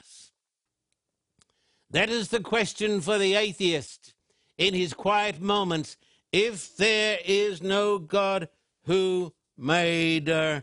That 1.90 2.08
is 2.08 2.28
the 2.28 2.40
question 2.40 3.00
for 3.00 3.18
the 3.18 3.34
atheist 3.34 4.14
in 4.56 4.74
his 4.74 4.94
quiet 4.94 5.40
moments. 5.40 5.96
If 6.32 6.76
there 6.76 7.18
is 7.24 7.62
no 7.62 7.98
God 7.98 8.48
who 8.84 9.32
made 9.56 10.28
uh, 10.28 10.60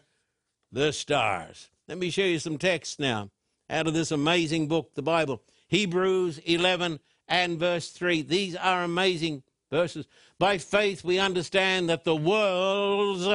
the 0.72 0.92
stars. 0.92 1.70
Let 1.88 1.98
me 1.98 2.10
show 2.10 2.24
you 2.24 2.40
some 2.40 2.58
texts 2.58 3.00
now 3.00 3.30
out 3.70 3.88
of 3.88 3.94
this 3.94 4.12
amazing 4.12 4.68
book, 4.68 4.96
the 4.96 5.02
Bible. 5.02 5.44
Hebrews 5.68 6.40
11 6.40 7.00
and 7.28 7.60
verse 7.60 7.90
3. 7.90 8.22
These 8.22 8.56
are 8.56 8.84
amazing 8.84 9.44
verses. 9.70 10.08
By 10.40 10.58
faith, 10.58 11.04
we 11.04 11.20
understand 11.20 11.90
that 11.90 12.04
the 12.04 12.16
worlds 12.16 13.28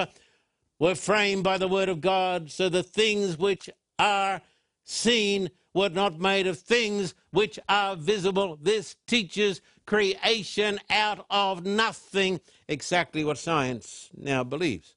were 0.79 0.95
framed 0.95 1.45
by 1.45 1.59
the 1.59 1.69
word 1.69 1.89
of 1.89 2.01
God, 2.01 2.51
so 2.51 2.69
the 2.69 2.83
things 2.83 3.39
which 3.39 3.69
are 3.99 4.41
seen 4.85 5.51
were 5.75 5.89
not 5.89 6.21
made 6.21 6.47
of 6.47 6.59
things 6.59 7.15
which 7.31 7.59
are 7.69 7.97
visible. 7.97 8.59
This 8.61 8.97
teaches 9.07 9.61
creation 9.87 10.79
out 10.91 11.25
of 11.31 11.65
nothing, 11.65 12.41
exactly 12.69 13.25
what 13.25 13.39
science 13.39 14.11
now 14.17 14.45
believes. 14.45 14.95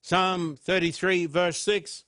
Psalm 0.00 0.56
33, 0.56 1.26
verse 1.26 1.58
6. 1.58 2.04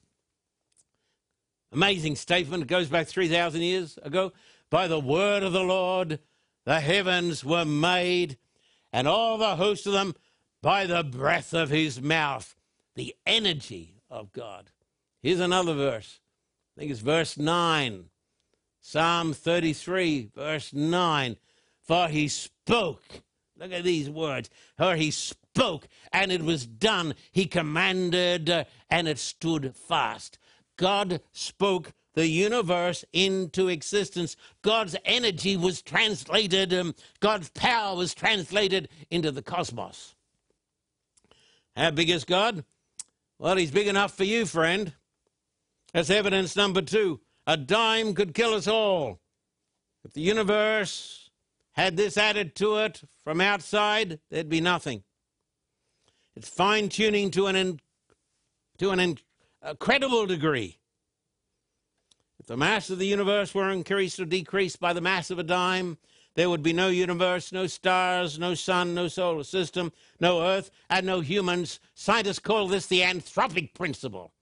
Amazing 1.72 2.16
statement. 2.16 2.62
It 2.62 2.68
goes 2.68 2.88
back 2.88 3.06
3,000 3.06 3.60
years 3.60 3.98
ago. 4.02 4.32
By 4.70 4.88
the 4.88 5.00
word 5.00 5.42
of 5.42 5.52
the 5.52 5.62
Lord, 5.62 6.18
the 6.64 6.80
heavens 6.80 7.44
were 7.44 7.64
made, 7.64 8.38
and 8.92 9.06
all 9.06 9.38
the 9.38 9.56
host 9.56 9.86
of 9.86 9.92
them 9.92 10.14
by 10.62 10.86
the 10.86 11.04
breath 11.04 11.52
of 11.52 11.70
his 11.70 12.00
mouth, 12.00 12.56
the 12.94 13.14
energy 13.26 14.00
of 14.08 14.32
God. 14.32 14.70
Here's 15.22 15.40
another 15.40 15.74
verse. 15.74 16.20
I 16.76 16.80
think 16.80 16.90
it's 16.90 17.00
verse 17.00 17.38
9. 17.38 18.06
Psalm 18.80 19.32
33, 19.32 20.30
verse 20.34 20.72
9. 20.72 21.36
For 21.80 22.08
he 22.08 22.28
spoke. 22.28 23.04
Look 23.56 23.72
at 23.72 23.84
these 23.84 24.10
words. 24.10 24.50
For 24.76 24.96
he 24.96 25.10
spoke, 25.10 25.86
and 26.12 26.32
it 26.32 26.42
was 26.42 26.66
done. 26.66 27.14
He 27.30 27.46
commanded, 27.46 28.50
uh, 28.50 28.64
and 28.90 29.06
it 29.06 29.18
stood 29.18 29.76
fast. 29.76 30.38
God 30.76 31.20
spoke 31.32 31.92
the 32.14 32.26
universe 32.26 33.04
into 33.12 33.68
existence. 33.68 34.36
God's 34.62 34.96
energy 35.04 35.56
was 35.56 35.82
translated, 35.82 36.74
um, 36.74 36.94
God's 37.20 37.50
power 37.50 37.96
was 37.96 38.14
translated 38.14 38.88
into 39.10 39.30
the 39.30 39.42
cosmos. 39.42 40.14
How 41.76 41.90
big 41.90 42.10
is 42.10 42.24
God? 42.24 42.64
Well, 43.38 43.56
he's 43.56 43.70
big 43.70 43.88
enough 43.88 44.16
for 44.16 44.24
you, 44.24 44.46
friend. 44.46 44.92
That's 45.94 46.10
evidence 46.10 46.56
number 46.56 46.82
two. 46.82 47.20
A 47.46 47.56
dime 47.56 48.14
could 48.14 48.34
kill 48.34 48.52
us 48.52 48.66
all. 48.66 49.20
If 50.04 50.12
the 50.12 50.20
universe 50.20 51.30
had 51.72 51.96
this 51.96 52.16
added 52.16 52.56
to 52.56 52.78
it 52.78 53.02
from 53.22 53.40
outside, 53.40 54.18
there'd 54.28 54.48
be 54.48 54.60
nothing. 54.60 55.04
It's 56.34 56.48
fine 56.48 56.88
tuning 56.88 57.30
to 57.30 57.46
an 57.46 57.54
in, 57.54 57.80
to 58.78 58.90
an 58.90 59.18
incredible 59.62 60.26
degree. 60.26 60.80
If 62.40 62.46
the 62.46 62.56
mass 62.56 62.90
of 62.90 62.98
the 62.98 63.06
universe 63.06 63.54
were 63.54 63.70
increased 63.70 64.18
or 64.18 64.24
decreased 64.24 64.80
by 64.80 64.94
the 64.94 65.00
mass 65.00 65.30
of 65.30 65.38
a 65.38 65.44
dime, 65.44 65.98
there 66.34 66.50
would 66.50 66.64
be 66.64 66.72
no 66.72 66.88
universe, 66.88 67.52
no 67.52 67.68
stars, 67.68 68.36
no 68.36 68.54
sun, 68.54 68.94
no 68.94 69.06
solar 69.06 69.44
system, 69.44 69.92
no 70.18 70.42
earth, 70.42 70.72
and 70.90 71.06
no 71.06 71.20
humans. 71.20 71.78
Scientists 71.94 72.40
call 72.40 72.66
this 72.66 72.88
the 72.88 73.02
anthropic 73.02 73.74
principle. 73.74 74.32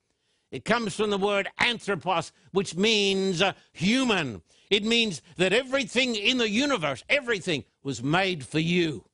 It 0.53 0.67
comes 0.67 0.95
from 0.95 1.09
the 1.09 1.19
word 1.19 1.49
anthropos, 1.59 2.31
which 2.53 2.77
means 2.77 3.41
uh, 3.41 3.55
human. 3.73 4.43
It 4.71 4.85
means 4.85 5.23
that 5.39 5.55
everything 5.55 6.15
in 6.15 6.37
the 6.37 6.49
universe, 6.49 7.03
everything, 7.09 7.65
was 7.83 8.03
made 8.03 8.47
for 8.47 8.59
you. 8.59 9.07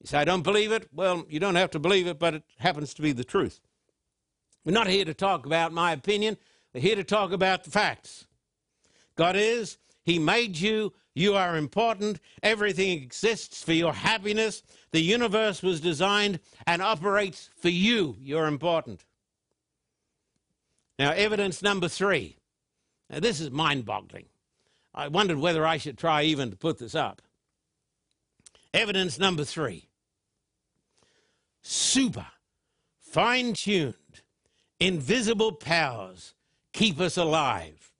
You 0.00 0.06
say, 0.06 0.18
I 0.18 0.24
don't 0.24 0.42
believe 0.42 0.72
it? 0.72 0.88
Well, 0.92 1.26
you 1.28 1.38
don't 1.38 1.54
have 1.54 1.70
to 1.72 1.78
believe 1.78 2.06
it, 2.06 2.18
but 2.18 2.34
it 2.34 2.42
happens 2.58 2.94
to 2.94 3.02
be 3.02 3.12
the 3.12 3.24
truth. 3.24 3.60
We're 4.64 4.72
not 4.72 4.86
here 4.86 5.04
to 5.04 5.12
talk 5.12 5.44
about 5.44 5.72
my 5.72 5.92
opinion. 5.92 6.38
We're 6.74 6.80
here 6.80 6.96
to 6.96 7.04
talk 7.04 7.30
about 7.30 7.64
the 7.64 7.70
facts. 7.70 8.26
God 9.16 9.36
is, 9.36 9.76
He 10.02 10.18
made 10.18 10.56
you. 10.56 10.94
You 11.14 11.34
are 11.34 11.58
important. 11.58 12.20
Everything 12.42 13.02
exists 13.02 13.62
for 13.62 13.74
your 13.74 13.92
happiness. 13.92 14.62
The 14.92 15.02
universe 15.02 15.62
was 15.62 15.80
designed 15.80 16.40
and 16.66 16.80
operates 16.80 17.50
for 17.58 17.68
you. 17.68 18.16
You're 18.18 18.46
important. 18.46 19.04
Now, 21.00 21.12
evidence 21.12 21.62
number 21.62 21.88
three. 21.88 22.36
Now, 23.08 23.20
this 23.20 23.40
is 23.40 23.50
mind 23.50 23.86
boggling. 23.86 24.26
I 24.94 25.08
wondered 25.08 25.38
whether 25.38 25.66
I 25.66 25.78
should 25.78 25.96
try 25.96 26.24
even 26.24 26.50
to 26.50 26.58
put 26.58 26.76
this 26.76 26.94
up. 26.94 27.22
Evidence 28.74 29.18
number 29.18 29.44
three 29.44 29.88
super, 31.62 32.26
fine 32.98 33.54
tuned, 33.54 33.94
invisible 34.78 35.52
powers 35.52 36.34
keep 36.74 37.00
us 37.00 37.16
alive. 37.16 37.92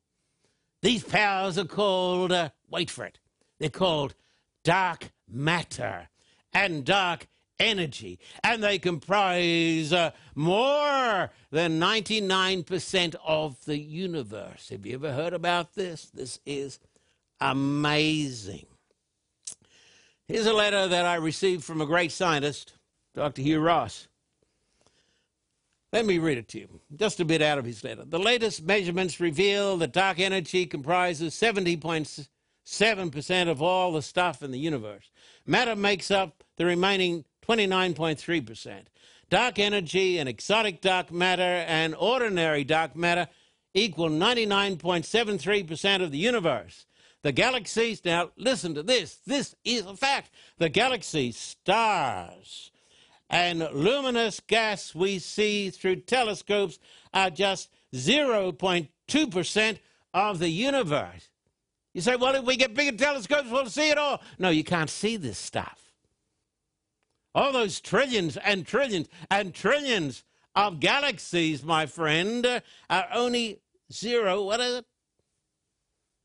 These 0.82 1.04
powers 1.04 1.56
are 1.56 1.64
called, 1.64 2.32
uh, 2.32 2.50
wait 2.68 2.90
for 2.90 3.06
it, 3.06 3.18
they're 3.58 3.70
called 3.70 4.14
dark 4.62 5.10
matter 5.26 6.10
and 6.52 6.84
dark 6.84 7.28
energy, 7.60 8.18
and 8.42 8.64
they 8.64 8.78
comprise 8.78 9.92
uh, 9.92 10.12
more 10.34 11.30
than 11.50 11.78
99% 11.78 13.14
of 13.24 13.64
the 13.66 13.78
universe. 13.78 14.70
Have 14.70 14.86
you 14.86 14.94
ever 14.94 15.12
heard 15.12 15.34
about 15.34 15.74
this? 15.74 16.10
This 16.12 16.40
is 16.44 16.80
amazing. 17.40 18.66
Here's 20.26 20.46
a 20.46 20.52
letter 20.52 20.88
that 20.88 21.06
I 21.06 21.14
received 21.16 21.64
from 21.64 21.80
a 21.80 21.86
great 21.86 22.12
scientist, 22.12 22.74
Dr. 23.14 23.42
Hugh 23.42 23.60
Ross. 23.60 24.08
Let 25.92 26.06
me 26.06 26.18
read 26.18 26.38
it 26.38 26.46
to 26.48 26.60
you, 26.60 26.80
just 26.94 27.18
a 27.18 27.24
bit 27.24 27.42
out 27.42 27.58
of 27.58 27.64
his 27.64 27.82
letter. 27.82 28.04
The 28.04 28.20
latest 28.20 28.62
measurements 28.62 29.18
reveal 29.18 29.76
that 29.78 29.92
dark 29.92 30.20
energy 30.20 30.66
comprises 30.66 31.34
70.7% 31.34 33.48
of 33.48 33.60
all 33.60 33.90
the 33.90 34.02
stuff 34.02 34.44
in 34.44 34.52
the 34.52 34.58
universe. 34.60 35.10
Matter 35.46 35.74
makes 35.74 36.12
up 36.12 36.44
the 36.56 36.64
remaining 36.64 37.24
29.3%. 37.46 38.82
Dark 39.28 39.58
energy 39.58 40.18
and 40.18 40.28
exotic 40.28 40.80
dark 40.80 41.12
matter 41.12 41.42
and 41.42 41.94
ordinary 41.94 42.64
dark 42.64 42.96
matter 42.96 43.28
equal 43.74 44.08
99.73% 44.08 46.02
of 46.02 46.10
the 46.10 46.18
universe. 46.18 46.86
The 47.22 47.32
galaxies, 47.32 48.04
now 48.04 48.30
listen 48.36 48.74
to 48.74 48.82
this, 48.82 49.16
this 49.26 49.54
is 49.64 49.84
a 49.84 49.94
fact. 49.94 50.30
The 50.58 50.68
galaxies, 50.68 51.36
stars, 51.36 52.70
and 53.28 53.60
luminous 53.72 54.40
gas 54.40 54.94
we 54.94 55.18
see 55.18 55.70
through 55.70 55.96
telescopes 55.96 56.78
are 57.12 57.30
just 57.30 57.68
0.2% 57.94 59.78
of 60.14 60.38
the 60.38 60.48
universe. 60.48 61.28
You 61.92 62.00
say, 62.00 62.16
well, 62.16 62.34
if 62.34 62.44
we 62.44 62.56
get 62.56 62.74
bigger 62.74 62.96
telescopes, 62.96 63.50
we'll 63.50 63.66
see 63.66 63.90
it 63.90 63.98
all. 63.98 64.22
No, 64.38 64.48
you 64.48 64.64
can't 64.64 64.90
see 64.90 65.16
this 65.16 65.38
stuff. 65.38 65.89
All 67.34 67.52
those 67.52 67.80
trillions 67.80 68.36
and 68.36 68.66
trillions 68.66 69.08
and 69.30 69.54
trillions 69.54 70.24
of 70.54 70.80
galaxies, 70.80 71.62
my 71.62 71.86
friend, 71.86 72.44
uh, 72.44 72.60
are 72.88 73.06
only 73.12 73.60
zero, 73.92 74.44
what 74.44 74.60
is 74.60 74.78
it? 74.78 74.86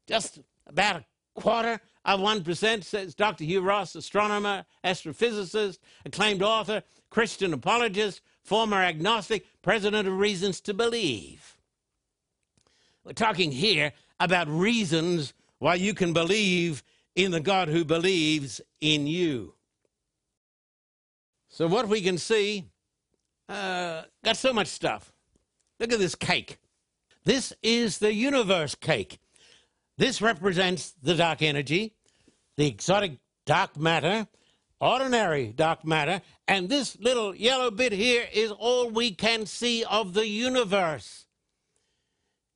Just 0.07 0.39
about 0.67 0.97
a 0.97 1.05
quarter 1.39 1.79
of 2.05 2.19
1%, 2.19 2.83
says 2.83 3.15
Dr. 3.15 3.43
Hugh 3.43 3.61
Ross, 3.61 3.95
astronomer, 3.95 4.65
astrophysicist, 4.83 5.79
acclaimed 6.05 6.43
author, 6.43 6.83
Christian 7.09 7.53
apologist, 7.53 8.21
former 8.43 8.77
agnostic, 8.77 9.45
president 9.61 10.07
of 10.07 10.17
Reasons 10.17 10.61
to 10.61 10.73
Believe. 10.73 11.57
We're 13.03 13.13
talking 13.13 13.51
here 13.51 13.93
about 14.19 14.47
reasons 14.47 15.33
why 15.59 15.75
you 15.75 15.93
can 15.93 16.13
believe 16.13 16.83
in 17.15 17.31
the 17.31 17.39
God 17.39 17.69
who 17.69 17.83
believes 17.85 18.61
in 18.81 19.07
you. 19.07 19.54
So, 21.55 21.67
what 21.67 21.87
we 21.87 22.01
can 22.01 22.17
see, 22.17 22.65
uh, 23.47 24.01
got 24.25 24.35
so 24.35 24.51
much 24.51 24.67
stuff. 24.67 25.13
Look 25.79 25.93
at 25.93 25.99
this 25.99 26.13
cake. 26.13 26.57
This 27.23 27.53
is 27.63 27.99
the 27.99 28.13
universe 28.13 28.75
cake. 28.75 29.19
This 29.97 30.21
represents 30.21 30.93
the 31.01 31.15
dark 31.15 31.41
energy, 31.41 31.93
the 32.57 32.67
exotic 32.67 33.19
dark 33.45 33.77
matter, 33.77 34.27
ordinary 34.81 35.53
dark 35.55 35.85
matter, 35.85 36.21
and 36.45 36.67
this 36.67 36.99
little 36.99 37.33
yellow 37.33 37.71
bit 37.71 37.93
here 37.93 38.25
is 38.33 38.51
all 38.51 38.89
we 38.89 39.11
can 39.11 39.45
see 39.45 39.85
of 39.85 40.13
the 40.13 40.27
universe. 40.27 41.25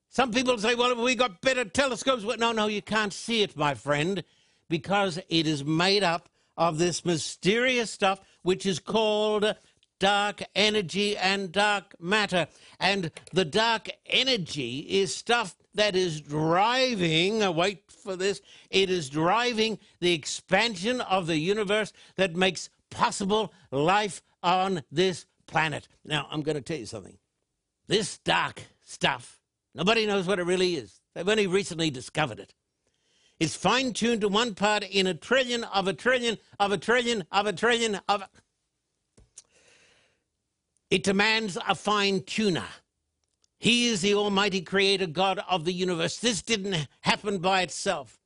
Some 0.10 0.34
people 0.34 0.58
say, 0.58 0.75
well, 0.75 1.01
we 1.01 1.15
got 1.15 1.39
better 1.39 1.63
telescopes. 1.63 2.25
Well, 2.25 2.38
no, 2.38 2.51
no, 2.51 2.68
you 2.68 2.82
can't 2.82 3.13
see 3.13 3.44
it, 3.44 3.56
my 3.56 3.75
friend, 3.75 4.25
because 4.68 5.18
it 5.29 5.48
is 5.48 5.63
made 5.63 6.03
up 6.03 6.27
of 6.58 6.77
this 6.77 7.06
mysterious 7.06 7.89
stuff 7.89 8.20
which 8.41 8.65
is 8.65 8.79
called 8.79 9.55
dark 10.00 10.41
energy 10.55 11.17
and 11.17 11.51
dark 11.51 11.93
matter. 12.00 12.48
And 12.79 13.12
the 13.34 13.46
dark 13.46 13.89
energy 14.05 14.79
is 14.79 15.15
stuff 15.15 15.55
that 15.75 15.96
is 15.96 16.22
driving, 16.22 17.44
uh, 17.44 17.51
wait 17.51 17.83
for 17.92 18.16
this, 18.16 18.42
it 18.70 18.90
is 18.90 19.09
driving 19.09 19.77
the 20.00 20.13
expansion 20.13 21.01
of 21.01 21.27
the 21.27 21.37
universe 21.37 21.94
that 22.16 22.35
makes 22.35 22.70
possible 22.90 23.53
life 23.72 24.22
on 24.42 24.83
this 24.92 25.25
planet. 25.46 25.87
Now, 26.05 26.27
I'm 26.31 26.42
going 26.42 26.55
to 26.55 26.61
tell 26.61 26.77
you 26.77 26.85
something. 26.85 27.18
This 27.87 28.18
dark 28.20 28.63
stuff, 28.85 29.40
nobody 29.75 30.05
knows 30.05 30.27
what 30.27 30.40
it 30.40 30.44
really 30.44 30.75
is. 30.75 31.01
They've 31.13 31.27
only 31.27 31.48
recently 31.48 31.90
discovered 31.90 32.40
it. 32.40 32.53
It's 33.39 33.55
fine 33.55 33.93
tuned 33.93 34.21
to 34.21 34.27
one 34.27 34.53
part 34.53 34.83
in 34.83 35.07
a 35.07 35.13
trillion 35.13 35.63
of 35.63 35.87
a 35.87 35.93
trillion 35.93 36.37
of 36.59 36.71
a 36.71 36.77
trillion 36.77 37.23
of 37.31 37.47
a 37.47 37.53
trillion 37.53 37.99
of. 38.09 38.21
A... 38.21 38.29
It 40.89 41.03
demands 41.03 41.57
a 41.67 41.75
fine 41.75 42.23
tuner. 42.23 42.67
He 43.57 43.87
is 43.87 44.01
the 44.01 44.13
Almighty 44.13 44.61
Creator 44.61 45.07
God 45.07 45.41
of 45.49 45.63
the 45.63 45.73
universe. 45.73 46.17
This 46.17 46.41
didn't 46.41 46.87
happen 47.01 47.37
by 47.37 47.61
itself. 47.61 48.19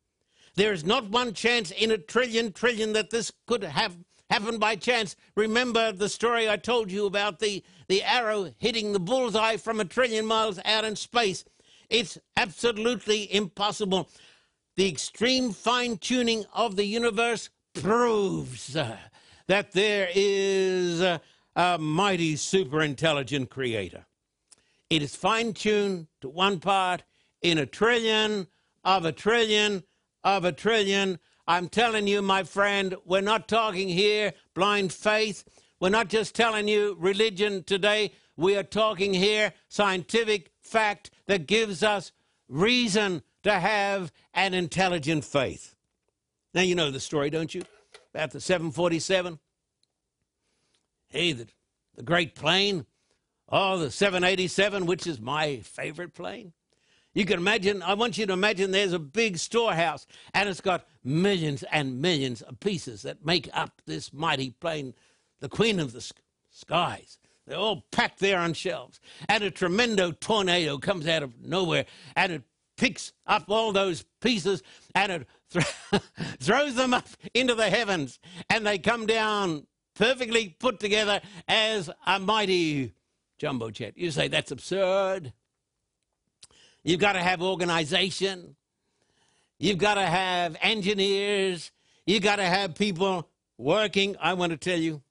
There 0.55 0.73
is 0.73 0.85
not 0.85 1.09
one 1.09 1.33
chance 1.33 1.71
in 1.71 1.91
a 1.91 1.97
trillion 1.97 2.51
trillion 2.51 2.93
that 2.93 3.09
this 3.09 3.31
could 3.47 3.63
have 3.63 3.97
happened 4.29 4.59
by 4.59 4.75
chance. 4.75 5.15
Remember 5.35 5.91
the 5.91 6.09
story 6.09 6.49
I 6.49 6.57
told 6.57 6.91
you 6.91 7.05
about 7.05 7.39
the, 7.39 7.63
the 7.87 8.01
arrow 8.03 8.51
hitting 8.57 8.93
the 8.93 8.99
bullseye 8.99 9.57
from 9.57 9.79
a 9.79 9.85
trillion 9.85 10.25
miles 10.25 10.59
out 10.65 10.85
in 10.85 10.95
space. 10.95 11.45
It's 11.89 12.17
absolutely 12.35 13.31
impossible. 13.33 14.09
The 14.75 14.89
extreme 14.89 15.51
fine 15.51 15.97
tuning 15.97 16.45
of 16.51 16.75
the 16.75 16.85
universe 16.85 17.51
proves 17.75 18.75
uh, 18.75 18.97
that 19.47 19.71
there 19.73 20.09
is 20.15 20.99
a, 20.99 21.21
a 21.55 21.77
mighty 21.77 22.35
super 22.35 22.81
intelligent 22.81 23.51
creator. 23.51 24.07
It 24.89 25.03
is 25.03 25.15
fine 25.15 25.53
tuned 25.53 26.07
to 26.21 26.29
one 26.29 26.59
part 26.59 27.03
in 27.43 27.59
a 27.59 27.67
trillion 27.67 28.47
of 28.83 29.05
a 29.05 29.11
trillion 29.11 29.83
of 30.23 30.43
a 30.43 30.51
trillion. 30.51 31.19
I'm 31.47 31.69
telling 31.69 32.07
you, 32.07 32.23
my 32.23 32.41
friend, 32.41 32.95
we're 33.05 33.21
not 33.21 33.47
talking 33.47 33.89
here 33.89 34.33
blind 34.55 34.91
faith. 34.91 35.43
We're 35.79 35.89
not 35.89 36.07
just 36.07 36.33
telling 36.33 36.67
you 36.67 36.95
religion 36.99 37.63
today. 37.63 38.13
We 38.37 38.55
are 38.55 38.63
talking 38.63 39.13
here 39.13 39.53
scientific 39.67 40.51
fact 40.61 41.11
that 41.27 41.45
gives 41.45 41.83
us 41.83 42.11
reason 42.47 43.21
to 43.43 43.51
have 43.51 44.11
an 44.33 44.53
intelligent 44.53 45.23
faith. 45.23 45.75
Now, 46.53 46.61
you 46.61 46.75
know 46.75 46.91
the 46.91 46.99
story, 46.99 47.29
don't 47.29 47.53
you? 47.53 47.63
About 48.13 48.31
the 48.31 48.41
747. 48.41 49.39
Hey, 51.07 51.31
the, 51.33 51.47
the 51.95 52.03
great 52.03 52.35
plane. 52.35 52.85
Oh, 53.49 53.77
the 53.77 53.91
787, 53.91 54.85
which 54.85 55.05
is 55.05 55.19
my 55.19 55.57
favorite 55.57 56.13
plane. 56.13 56.53
You 57.13 57.25
can 57.25 57.37
imagine, 57.37 57.83
I 57.83 57.93
want 57.93 58.17
you 58.17 58.25
to 58.25 58.33
imagine 58.33 58.71
there's 58.71 58.93
a 58.93 58.99
big 58.99 59.37
storehouse 59.37 60.07
and 60.33 60.49
it's 60.49 60.61
got 60.61 60.87
millions 61.03 61.63
and 61.71 62.01
millions 62.01 62.41
of 62.41 62.59
pieces 62.59 63.03
that 63.03 63.23
make 63.23 63.47
up 63.53 63.81
this 63.85 64.11
mighty 64.11 64.51
plane, 64.51 64.95
the 65.39 65.49
queen 65.49 65.79
of 65.79 65.93
the 65.93 66.11
skies. 66.49 67.19
They're 67.45 67.57
all 67.57 67.85
packed 67.91 68.19
there 68.19 68.39
on 68.39 68.53
shelves. 68.53 68.99
And 69.29 69.43
a 69.43 69.51
tremendo 69.51 70.11
tornado 70.11 70.79
comes 70.79 71.07
out 71.07 71.21
of 71.21 71.39
nowhere 71.39 71.85
and 72.15 72.31
it 72.31 72.41
picks 72.77 73.13
up 73.25 73.45
all 73.49 73.71
those 73.71 74.05
pieces 74.21 74.63
and 74.95 75.11
it 75.11 75.27
th- 75.51 75.65
throws 76.39 76.75
them 76.75 76.93
up 76.93 77.07
into 77.33 77.55
the 77.55 77.69
heavens, 77.69 78.19
and 78.49 78.65
they 78.65 78.77
come 78.77 79.05
down 79.05 79.67
perfectly 79.95 80.49
put 80.59 80.79
together 80.79 81.21
as 81.47 81.89
a 82.05 82.19
mighty 82.19 82.93
jumbo 83.37 83.69
jet. 83.69 83.93
You 83.97 84.11
say 84.11 84.27
that's 84.27 84.51
absurd. 84.51 85.33
You've 86.83 86.99
got 86.99 87.13
to 87.13 87.19
have 87.19 87.41
organization. 87.41 88.55
You've 89.59 89.77
got 89.77 89.95
to 89.95 90.05
have 90.05 90.57
engineers. 90.61 91.71
You've 92.05 92.23
got 92.23 92.37
to 92.37 92.45
have 92.45 92.75
people 92.75 93.29
working. 93.57 94.15
I 94.19 94.33
want 94.33 94.51
to 94.51 94.57
tell 94.57 94.79
you, 94.79 95.01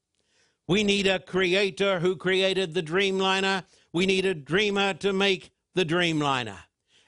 we 0.69 0.85
need 0.85 1.07
a 1.07 1.19
creator 1.19 2.01
who 2.01 2.17
created 2.17 2.75
the 2.75 2.83
Dreamliner. 2.83 3.65
We 3.93 4.07
need 4.07 4.27
a 4.27 4.35
dreamer 4.35 4.95
to 4.95 5.13
make 5.13 5.51
the 5.75 5.85
Dreamliner. 5.85 6.59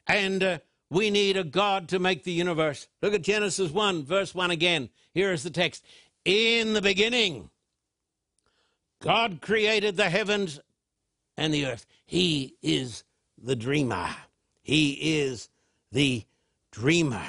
And 0.07 0.43
uh, 0.43 0.59
we 0.90 1.11
need 1.11 1.37
a 1.37 1.45
God 1.45 1.88
to 1.88 1.99
make 1.99 2.25
the 2.25 2.33
universe. 2.33 2.88
Look 3.03 3.14
at 3.14 3.23
Genesis 3.23 3.71
1, 3.71 4.05
verse 4.05 4.35
1 4.35 4.51
again. 4.51 4.90
Here 5.12 5.33
is 5.33 5.43
the 5.43 5.51
text 5.51 5.85
In 6.25 6.73
the 6.73 6.83
beginning, 6.83 7.51
God 9.03 9.40
created 9.40 9.97
the 9.97 10.11
heavens 10.11 10.61
and 11.37 11.53
the 11.53 11.67
earth. 11.67 11.87
He 12.07 12.57
is 12.62 13.05
the 13.43 13.57
dreamer. 13.57 14.09
He 14.62 14.93
is 15.23 15.49
the 15.93 16.25
dreamer. 16.71 17.27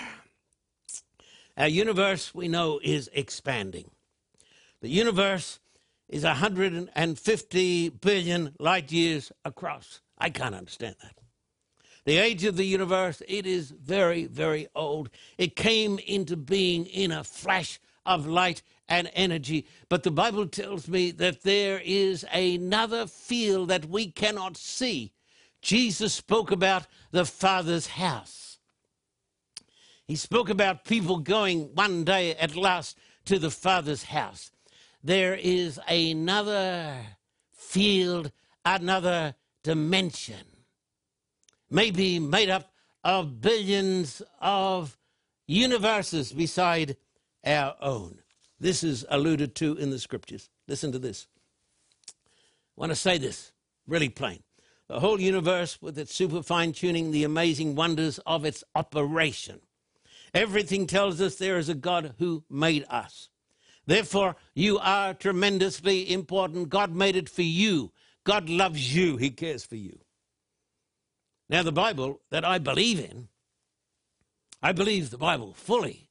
Our 1.57 1.67
universe, 1.67 2.33
we 2.35 2.47
know, 2.47 2.79
is 2.83 3.09
expanding. 3.13 3.89
The 4.81 4.89
universe 4.89 5.59
is 6.09 6.23
150 6.23 7.89
billion 7.89 8.55
light 8.59 8.91
years 8.91 9.31
across. 9.43 10.01
I 10.17 10.29
can't 10.29 10.55
understand 10.55 10.95
that. 11.01 11.24
The 12.05 12.17
age 12.17 12.43
of 12.45 12.55
the 12.55 12.65
universe, 12.65 13.21
it 13.27 13.47
is 13.47 13.71
very, 13.71 14.25
very 14.25 14.67
old. 14.75 15.09
It 15.37 15.55
came 15.55 15.99
into 15.99 16.37
being 16.37 16.85
in 16.85 17.11
a 17.11 17.23
flash 17.23 17.79
of 18.05 18.27
light 18.27 18.61
and 18.87 19.09
energy. 19.13 19.65
But 19.89 20.03
the 20.03 20.11
Bible 20.11 20.47
tells 20.47 20.87
me 20.87 21.09
that 21.11 21.41
there 21.41 21.81
is 21.83 22.23
another 22.31 23.07
field 23.07 23.69
that 23.69 23.85
we 23.85 24.11
cannot 24.11 24.55
see. 24.55 25.13
Jesus 25.61 26.13
spoke 26.13 26.51
about 26.51 26.85
the 27.09 27.25
Father's 27.25 27.87
house. 27.87 28.59
He 30.07 30.15
spoke 30.15 30.49
about 30.49 30.85
people 30.85 31.17
going 31.17 31.73
one 31.73 32.03
day 32.03 32.35
at 32.35 32.55
last 32.55 32.95
to 33.25 33.39
the 33.39 33.49
Father's 33.49 34.03
house. 34.03 34.51
There 35.03 35.33
is 35.33 35.79
another 35.89 36.97
field, 37.51 38.31
another 38.63 39.33
dimension, 39.63 40.45
maybe 41.69 42.19
made 42.19 42.49
up 42.49 42.71
of 43.03 43.41
billions 43.41 44.21
of 44.39 44.97
universes 45.47 46.33
beside 46.33 46.97
our 47.45 47.75
own. 47.81 48.19
This 48.59 48.83
is 48.83 49.05
alluded 49.09 49.55
to 49.55 49.75
in 49.75 49.89
the 49.89 49.99
scriptures. 49.99 50.49
Listen 50.67 50.91
to 50.91 50.99
this. 50.99 51.27
I 52.09 52.13
want 52.75 52.91
to 52.91 52.95
say 52.95 53.17
this 53.17 53.51
really 53.87 54.09
plain. 54.09 54.41
The 54.87 54.99
whole 54.99 55.19
universe, 55.19 55.81
with 55.81 55.97
its 55.97 56.13
super 56.13 56.43
fine 56.43 56.71
tuning, 56.71 57.11
the 57.11 57.23
amazing 57.23 57.75
wonders 57.75 58.19
of 58.25 58.45
its 58.45 58.63
operation. 58.75 59.61
Everything 60.33 60.85
tells 60.85 61.21
us 61.21 61.35
there 61.35 61.57
is 61.57 61.69
a 61.69 61.75
God 61.75 62.15
who 62.19 62.43
made 62.49 62.85
us. 62.89 63.29
Therefore, 63.87 64.35
you 64.53 64.79
are 64.79 65.13
tremendously 65.13 66.11
important. 66.11 66.69
God 66.69 66.93
made 66.93 67.15
it 67.15 67.29
for 67.29 67.41
you. 67.41 67.91
God 68.23 68.49
loves 68.49 68.95
you. 68.95 69.17
He 69.17 69.29
cares 69.29 69.63
for 69.63 69.75
you. 69.75 69.99
Now, 71.49 71.63
the 71.63 71.71
Bible 71.71 72.21
that 72.31 72.43
I 72.43 72.57
believe 72.57 72.99
in, 72.99 73.27
I 74.61 74.71
believe 74.71 75.11
the 75.11 75.17
Bible 75.17 75.53
fully. 75.53 76.09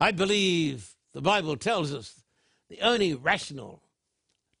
I 0.00 0.10
believe 0.10 0.94
the 1.12 1.20
Bible 1.20 1.56
tells 1.56 1.94
us 1.94 2.22
the 2.68 2.80
only 2.80 3.14
rational, 3.14 3.82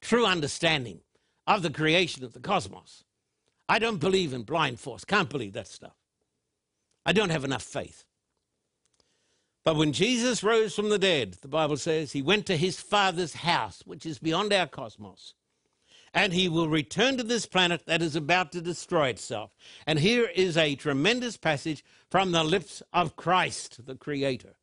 true 0.00 0.24
understanding 0.24 1.00
of 1.46 1.62
the 1.62 1.70
creation 1.70 2.24
of 2.24 2.32
the 2.32 2.40
cosmos. 2.40 3.04
I 3.68 3.78
don't 3.78 3.98
believe 3.98 4.32
in 4.32 4.42
blind 4.42 4.78
force, 4.78 5.04
can't 5.04 5.28
believe 5.28 5.54
that 5.54 5.66
stuff. 5.66 5.96
I 7.04 7.12
don't 7.12 7.30
have 7.30 7.44
enough 7.44 7.62
faith. 7.62 8.04
But 9.64 9.74
when 9.74 9.92
Jesus 9.92 10.44
rose 10.44 10.76
from 10.76 10.90
the 10.90 10.98
dead, 10.98 11.38
the 11.42 11.48
Bible 11.48 11.76
says 11.76 12.12
he 12.12 12.22
went 12.22 12.46
to 12.46 12.56
his 12.56 12.80
Father's 12.80 13.34
house, 13.34 13.82
which 13.84 14.06
is 14.06 14.20
beyond 14.20 14.52
our 14.52 14.68
cosmos 14.68 15.34
and 16.16 16.32
he 16.32 16.48
will 16.48 16.68
return 16.68 17.18
to 17.18 17.22
this 17.22 17.44
planet 17.44 17.84
that 17.84 18.00
is 18.00 18.16
about 18.16 18.50
to 18.50 18.62
destroy 18.62 19.08
itself. 19.08 19.50
And 19.86 19.98
here 19.98 20.24
is 20.34 20.56
a 20.56 20.74
tremendous 20.74 21.36
passage 21.36 21.84
from 22.10 22.32
the 22.32 22.42
lips 22.42 22.82
of 22.90 23.16
Christ, 23.16 23.84
the 23.84 23.96
Creator. 23.96 24.54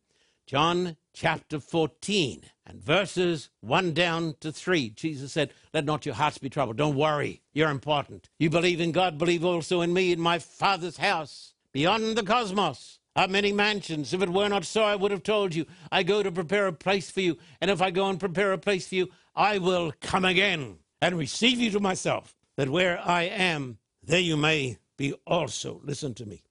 John 0.47 0.97
chapter 1.13 1.59
14 1.59 2.41
and 2.65 2.81
verses 2.81 3.51
1 3.61 3.93
down 3.93 4.33
to 4.39 4.51
3. 4.51 4.89
Jesus 4.89 5.31
said, 5.31 5.53
Let 5.75 5.85
not 5.85 6.07
your 6.07 6.15
hearts 6.15 6.39
be 6.39 6.49
troubled. 6.49 6.77
Don't 6.77 6.95
worry. 6.95 7.43
You're 7.53 7.69
important. 7.69 8.29
You 8.39 8.49
believe 8.49 8.81
in 8.81 8.91
God, 8.91 9.19
believe 9.19 9.45
also 9.45 9.81
in 9.81 9.93
me, 9.93 10.11
in 10.11 10.19
my 10.19 10.39
Father's 10.39 10.97
house, 10.97 11.53
beyond 11.71 12.17
the 12.17 12.23
cosmos 12.23 12.97
are 13.15 13.27
many 13.27 13.53
mansions. 13.53 14.11
If 14.11 14.23
it 14.23 14.29
were 14.29 14.49
not 14.49 14.65
so, 14.65 14.83
I 14.83 14.95
would 14.95 15.11
have 15.11 15.21
told 15.21 15.53
you. 15.53 15.67
I 15.91 16.01
go 16.01 16.23
to 16.23 16.31
prepare 16.31 16.65
a 16.65 16.73
place 16.73 17.11
for 17.11 17.21
you. 17.21 17.37
And 17.61 17.69
if 17.69 17.79
I 17.79 17.91
go 17.91 18.07
and 18.07 18.19
prepare 18.19 18.53
a 18.53 18.57
place 18.57 18.87
for 18.87 18.95
you, 18.95 19.09
I 19.35 19.59
will 19.59 19.93
come 20.01 20.25
again 20.25 20.79
and 21.03 21.17
receive 21.17 21.59
you 21.59 21.69
to 21.69 21.81
myself, 21.81 22.33
that 22.55 22.69
where 22.69 22.97
I 23.05 23.23
am, 23.23 23.77
there 24.01 24.21
you 24.21 24.37
may 24.37 24.77
be 24.95 25.13
also. 25.27 25.81
Listen 25.83 26.13
to 26.13 26.25
me. 26.25 26.43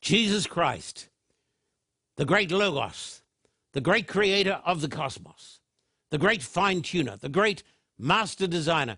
Jesus 0.00 0.46
Christ, 0.46 1.08
the 2.16 2.24
great 2.24 2.52
Logos, 2.52 3.22
the 3.72 3.80
great 3.80 4.06
creator 4.06 4.60
of 4.64 4.80
the 4.80 4.88
cosmos, 4.88 5.58
the 6.10 6.18
great 6.18 6.40
fine 6.40 6.82
tuner, 6.82 7.16
the 7.16 7.28
great 7.28 7.64
master 7.98 8.46
designer, 8.46 8.96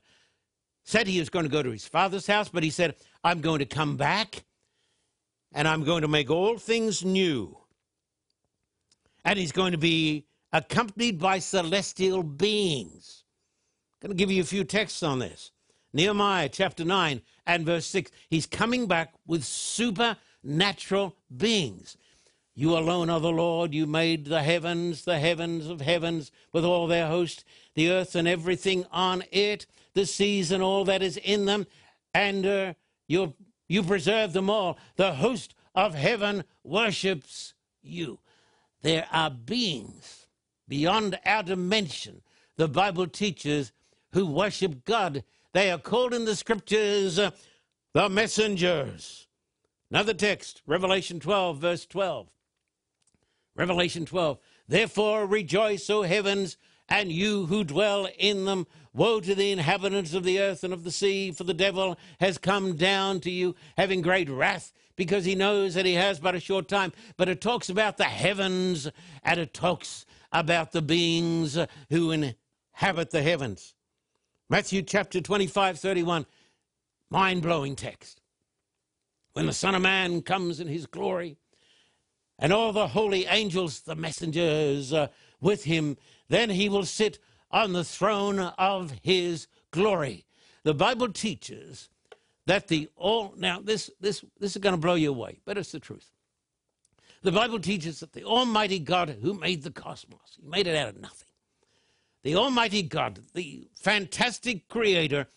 said 0.85 1.07
he 1.07 1.21
was 1.21 1.31
going 1.31 1.47
to 1.47 1.51
go 1.51 1.63
to 1.63 1.71
his 1.71 1.89
father's 1.89 2.27
house, 2.27 2.51
but 2.51 2.63
he 2.63 2.69
said, 2.69 2.97
I'm 3.25 3.41
going 3.41 3.61
to 3.61 3.67
come 3.67 3.97
back 3.97 4.45
and 5.55 5.67
I'm 5.67 5.85
going 5.85 6.03
to 6.03 6.09
make 6.09 6.29
all 6.29 6.59
things 6.59 7.03
new. 7.03 7.57
And 9.25 9.39
he's 9.39 9.53
going 9.53 9.73
to 9.73 9.79
be 9.79 10.27
accompanied 10.53 11.19
by 11.19 11.39
celestial 11.39 12.23
beings. 12.23 13.25
I'm 14.03 14.09
going 14.09 14.17
to 14.17 14.23
give 14.23 14.31
you 14.31 14.43
a 14.43 14.47
few 14.47 14.63
texts 14.63 15.03
on 15.03 15.21
this. 15.21 15.53
Nehemiah 15.95 16.51
chapter 16.51 16.85
9 16.85 17.23
and 17.47 17.65
verse 17.65 17.87
6. 17.87 18.11
He's 18.29 18.45
coming 18.45 18.87
back 18.87 19.15
with 19.27 19.43
supernatural 19.43 21.17
beings. 21.35 21.97
You 22.55 22.77
alone 22.77 23.09
are 23.09 23.21
the 23.21 23.31
Lord. 23.31 23.73
You 23.73 23.87
made 23.87 24.27
the 24.27 24.43
heavens, 24.43 25.05
the 25.05 25.19
heavens 25.19 25.67
of 25.69 25.81
heavens, 25.81 26.31
with 26.53 26.65
all 26.65 26.87
their 26.87 27.07
host, 27.07 27.45
the 27.75 27.91
earth 27.91 28.15
and 28.15 28.29
everything 28.29 28.85
on 28.91 29.25
it, 29.33 29.67
the 29.95 30.05
seas 30.05 30.53
and 30.53 30.63
all 30.63 30.85
that 30.85 31.03
is 31.03 31.17
in 31.17 31.47
them, 31.47 31.67
and 32.13 32.47
uh, 32.47 32.75
you, 33.09 33.33
you 33.67 33.83
preserve 33.83 34.35
them 34.35 34.51
all. 34.51 34.79
The 34.97 35.15
host 35.15 35.55
of 35.75 35.95
heaven 35.95 36.45
worships 36.65 37.55
you. 37.83 38.19
There 38.83 39.07
are 39.11 39.31
beings 39.31 40.27
beyond 40.69 41.19
our 41.25 41.43
dimension. 41.43 42.21
The 42.57 42.69
Bible 42.69 43.07
teaches 43.07 43.73
who 44.13 44.27
worship 44.27 44.85
God. 44.85 45.25
They 45.53 45.71
are 45.71 45.79
called 45.79 46.15
in 46.15 46.25
the 46.25 46.37
scriptures 46.37 47.19
uh, 47.19 47.31
the 47.95 48.09
messengers. 48.09 49.27
Another 49.91 50.15
text, 50.15 50.63
Revelation 50.67 51.21
12, 51.21 51.59
verse 51.59 51.87
12. 51.87 52.29
Revelation 53.55 54.05
12. 54.05 54.39
Therefore 54.69 55.27
rejoice, 55.27 55.89
O 55.89 56.03
heavens, 56.03 56.57
and 56.89 57.11
you 57.11 57.47
who 57.47 57.65
dwell 57.65 58.09
in 58.19 58.45
them. 58.45 58.67
Woe 58.93 59.21
to 59.21 59.35
the 59.35 59.53
inhabitants 59.53 60.15
of 60.15 60.25
the 60.25 60.41
earth 60.41 60.65
and 60.65 60.73
of 60.73 60.85
the 60.85 60.91
sea, 60.91 61.31
for 61.31 61.45
the 61.45 61.55
devil 61.55 61.99
has 62.19 62.39
come 62.39 62.77
down 62.77 63.21
to 63.21 63.31
you, 63.31 63.55
having 63.77 64.01
great 64.01 64.29
wrath, 64.29 64.73
because 64.97 65.25
he 65.25 65.35
knows 65.35 65.75
that 65.75 65.85
he 65.85 65.95
has 65.95 66.19
but 66.19 66.35
a 66.35 66.41
short 66.41 66.67
time. 66.67 66.93
But 67.17 67.29
it 67.29 67.41
talks 67.41 67.69
about 67.69 67.99
the 67.99 68.05
heavens, 68.05 68.91
and 69.23 69.39
it 69.39 69.53
talks 69.53 70.07
about 70.33 70.73
the 70.73 70.83
beings 70.83 71.59
who 71.91 72.11
inhabit 72.11 73.11
the 73.11 73.23
heavens. 73.23 73.75
Matthew 74.49 74.83
chapter 74.83 75.21
25, 75.21 75.77
31, 75.81 76.25
mind 77.11 77.43
blowing 77.43 77.75
text. 77.75 78.21
When 79.33 79.47
the 79.47 79.53
Son 79.53 79.75
of 79.75 79.83
Man 79.83 80.23
comes 80.23 80.61
in 80.61 80.69
his 80.69 80.87
glory, 80.87 81.37
and 82.39 82.53
all 82.53 82.73
the 82.73 82.89
holy 82.89 83.27
angels, 83.27 83.81
the 83.81 83.97
messengers, 83.97 84.93
uh, 84.93 85.09
with 85.41 85.65
him, 85.65 85.97
then 86.29 86.51
he 86.51 86.69
will 86.69 86.85
sit 86.85 87.19
on 87.51 87.73
the 87.73 87.83
throne 87.83 88.39
of 88.39 88.93
his 89.03 89.49
glory. 89.73 90.27
The 90.63 90.75
Bible 90.75 91.09
teaches 91.09 91.89
that 92.47 92.69
the 92.69 92.89
all 92.95 93.35
now 93.37 93.61
this 93.61 93.91
this 94.01 94.25
this 94.39 94.55
is 94.55 94.63
going 94.63 94.75
to 94.75 94.81
blow 94.81 94.95
you 94.95 95.11
away, 95.11 95.41
but 95.45 95.59
it's 95.59 95.73
the 95.73 95.81
truth. 95.81 96.13
The 97.23 97.33
Bible 97.33 97.59
teaches 97.59 97.99
that 97.99 98.13
the 98.13 98.25
Almighty 98.25 98.79
God 98.79 99.19
who 99.23 99.35
made 99.35 99.65
the 99.65 99.73
cosmos, 99.73 100.39
he 100.41 100.47
made 100.47 100.69
it 100.69 100.77
out 100.77 100.89
of 100.89 101.01
nothing 101.01 101.27
the 102.27 102.35
Almighty 102.35 102.83
God, 102.83 103.21
the 103.35 103.69
fantastic 103.77 104.67
creator 104.67 105.29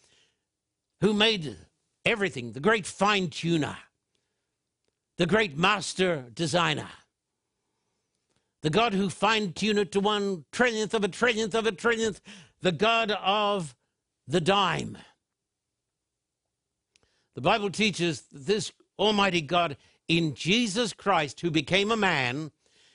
who 1.01 1.13
made 1.13 1.55
everything, 2.03 2.53
the 2.53 2.59
great 2.59 2.87
fine 2.87 3.29
tuner, 3.29 3.77
the 5.17 5.27
great 5.27 5.55
master 5.55 6.25
designer, 6.33 6.89
the 8.63 8.71
God 8.71 8.95
who 8.95 9.07
fine 9.11 9.53
tuned 9.53 9.77
it 9.77 9.91
to 9.91 9.99
one 9.99 10.45
trillionth 10.51 10.95
of 10.95 11.03
a 11.03 11.07
trillionth 11.07 11.53
of 11.53 11.67
a 11.67 11.71
trillionth, 11.71 12.21
the 12.61 12.71
God 12.71 13.11
of 13.11 13.75
the 14.27 14.41
dime. 14.41 14.97
The 17.35 17.41
Bible 17.41 17.69
teaches 17.69 18.21
that 18.21 18.47
this 18.47 18.71
Almighty 18.97 19.41
God 19.41 19.77
in 20.07 20.33
Jesus 20.33 20.93
Christ, 20.93 21.41
who 21.41 21.51
became 21.51 21.91
a 21.91 21.95
man, 21.95 22.49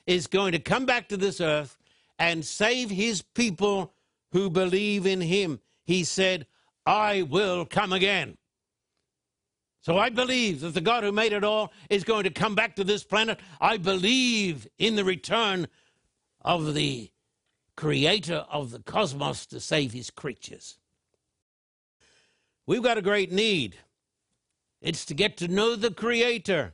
is 0.04 0.26
going 0.26 0.50
to 0.50 0.58
come 0.58 0.84
back 0.84 1.08
to 1.10 1.16
this 1.16 1.40
earth 1.40 1.78
and 2.24 2.42
save 2.42 2.88
his 2.88 3.20
people 3.20 3.92
who 4.32 4.48
believe 4.48 5.06
in 5.06 5.20
him. 5.20 5.60
He 5.84 6.04
said, 6.04 6.46
I 6.86 7.20
will 7.20 7.66
come 7.66 7.92
again. 7.92 8.38
So 9.82 9.98
I 9.98 10.08
believe 10.08 10.62
that 10.62 10.72
the 10.72 10.80
God 10.80 11.04
who 11.04 11.12
made 11.12 11.34
it 11.34 11.44
all 11.44 11.70
is 11.90 12.02
going 12.02 12.24
to 12.24 12.30
come 12.30 12.54
back 12.54 12.76
to 12.76 12.84
this 12.84 13.04
planet. 13.04 13.38
I 13.60 13.76
believe 13.76 14.66
in 14.78 14.96
the 14.96 15.04
return 15.04 15.68
of 16.40 16.72
the 16.72 17.10
creator 17.76 18.46
of 18.50 18.70
the 18.70 18.78
cosmos 18.78 19.44
to 19.46 19.60
save 19.60 19.92
his 19.92 20.08
creatures. 20.08 20.78
We've 22.66 22.82
got 22.82 22.96
a 22.96 23.02
great 23.02 23.32
need. 23.32 23.76
It's 24.80 25.04
to 25.04 25.14
get 25.14 25.36
to 25.38 25.48
know 25.48 25.76
the 25.76 25.90
creator 25.90 26.72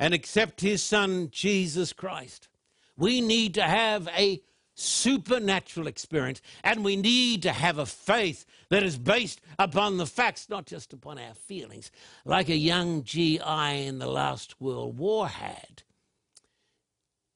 and 0.00 0.14
accept 0.14 0.62
his 0.62 0.82
son, 0.82 1.28
Jesus 1.30 1.92
Christ. 1.92 2.48
We 2.96 3.20
need 3.20 3.52
to 3.54 3.62
have 3.64 4.08
a 4.16 4.40
supernatural 4.74 5.86
experience. 5.86 6.40
And 6.64 6.84
we 6.84 6.96
need 6.96 7.42
to 7.42 7.52
have 7.52 7.78
a 7.78 7.86
faith 7.86 8.44
that 8.70 8.82
is 8.82 8.98
based 8.98 9.40
upon 9.58 9.96
the 9.96 10.06
facts, 10.06 10.48
not 10.48 10.66
just 10.66 10.92
upon 10.92 11.18
our 11.18 11.34
feelings, 11.34 11.90
like 12.24 12.48
a 12.48 12.56
young 12.56 13.04
GI 13.04 13.40
in 13.86 13.98
the 13.98 14.06
last 14.06 14.60
World 14.60 14.98
War 14.98 15.28
had. 15.28 15.82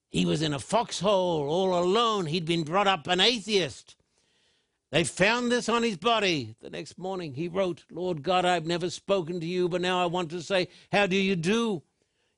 He 0.08 0.24
was 0.24 0.40
in 0.40 0.54
a 0.54 0.58
foxhole 0.58 1.48
all 1.48 1.78
alone. 1.78 2.26
He'd 2.26 2.46
been 2.46 2.64
brought 2.64 2.86
up 2.86 3.06
an 3.06 3.20
atheist. 3.20 3.96
They 4.90 5.04
found 5.04 5.50
this 5.50 5.68
on 5.68 5.82
his 5.82 5.96
body. 5.96 6.54
The 6.60 6.70
next 6.70 6.96
morning 6.96 7.34
he 7.34 7.48
wrote, 7.48 7.84
Lord 7.90 8.22
God, 8.22 8.44
I've 8.44 8.66
never 8.66 8.88
spoken 8.88 9.40
to 9.40 9.46
you, 9.46 9.68
but 9.68 9.80
now 9.80 10.02
I 10.02 10.06
want 10.06 10.30
to 10.30 10.40
say, 10.40 10.68
How 10.92 11.06
do 11.06 11.16
you 11.16 11.36
do? 11.36 11.82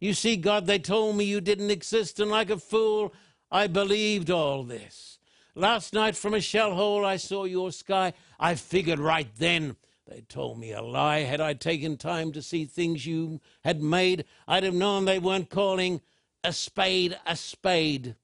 You 0.01 0.15
see, 0.15 0.37
God, 0.37 0.67
they 0.67 0.79
told 0.79 1.17
me 1.17 1.25
you 1.25 1.41
didn't 1.41 1.71
exist, 1.71 2.21
and 2.21 2.31
like 2.31 2.51
a 2.51 2.59
fool, 2.59 3.13
I 3.51 3.67
believed 3.67 4.31
all 4.31 4.63
this. 4.63 5.19
Last 5.55 5.93
night 5.93 6.17
from 6.17 6.35
a 6.35 6.41
shell 6.41 6.75
hole 6.75 7.05
I 7.05 7.17
saw 7.17 7.45
your 7.45 7.73
sky. 7.73 8.13
I 8.39 8.55
figured 8.55 8.99
right 8.99 9.29
then 9.37 9.77
they 10.07 10.21
told 10.23 10.59
me 10.59 10.73
a 10.73 10.83
lie. 10.83 11.21
Had 11.21 11.41
I 11.41 11.55
taken 11.55 11.97
time 11.97 12.33
to 12.33 12.43
see 12.43 12.65
things 12.65 13.07
you 13.07 13.41
had 13.65 13.83
made, 13.83 14.25
I'd 14.47 14.63
have 14.65 14.75
known 14.75 15.05
they 15.05 15.19
weren't 15.19 15.51
calling 15.51 16.01
a 16.45 16.53
spade 16.53 17.19
a 17.27 17.37
spade. 17.37 18.15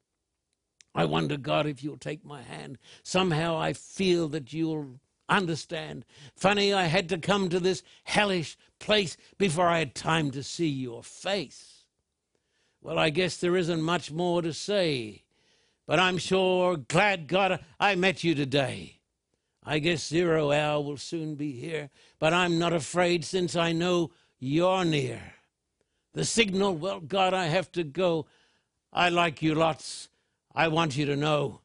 I 0.95 1.05
wonder, 1.05 1.37
God, 1.37 1.67
if 1.67 1.83
you'll 1.83 1.99
take 1.99 2.25
my 2.25 2.43
hand. 2.43 2.79
Somehow 3.03 3.59
I 3.59 3.73
feel 3.73 4.29
that 4.29 4.53
you'll 4.53 5.01
understand. 5.29 6.05
Funny, 6.37 6.73
I 6.73 6.85
had 6.85 7.09
to 7.09 7.19
come 7.19 7.49
to 7.49 7.59
this 7.59 7.83
hellish 8.05 8.57
place 8.79 9.17
before 9.39 9.67
I 9.67 9.81
had 9.81 9.95
time 9.95 10.31
to 10.33 10.43
see 10.43 10.69
your 10.69 11.03
face. 11.03 11.74
Well, 12.85 12.99
I 12.99 13.09
guess 13.09 13.39
there 13.39 13.57
isn't 13.57 13.81
much 13.81 14.13
more 14.13 14.43
to 14.43 14.53
say, 14.53 15.23
but 15.87 15.99
I'm 15.99 16.19
sure 16.19 16.77
glad 16.77 17.29
God 17.29 17.65
I 17.81 17.95
met 17.95 18.23
you 18.23 18.35
today. 18.35 19.01
I 19.65 19.79
guess 19.79 20.07
zero 20.07 20.53
hour 20.53 20.83
will 20.83 20.99
soon 20.99 21.35
be 21.35 21.53
here, 21.53 21.89
but 22.19 22.35
I'm 22.35 22.59
not 22.59 22.75
afraid 22.75 23.25
since 23.25 23.57
I 23.57 23.73
know 23.73 24.11
you're 24.39 24.85
near. 24.85 25.19
The 26.13 26.27
signal, 26.27 26.77
well, 26.77 27.01
God, 27.01 27.33
I 27.33 27.47
have 27.47 27.73
to 27.73 27.85
go. 27.85 28.27
I 28.93 29.09
like 29.09 29.41
you 29.41 29.55
lots. 29.55 30.11
I 30.55 30.69
want 30.69 30.95
you 30.95 31.07
to 31.07 31.17
know. 31.17 31.61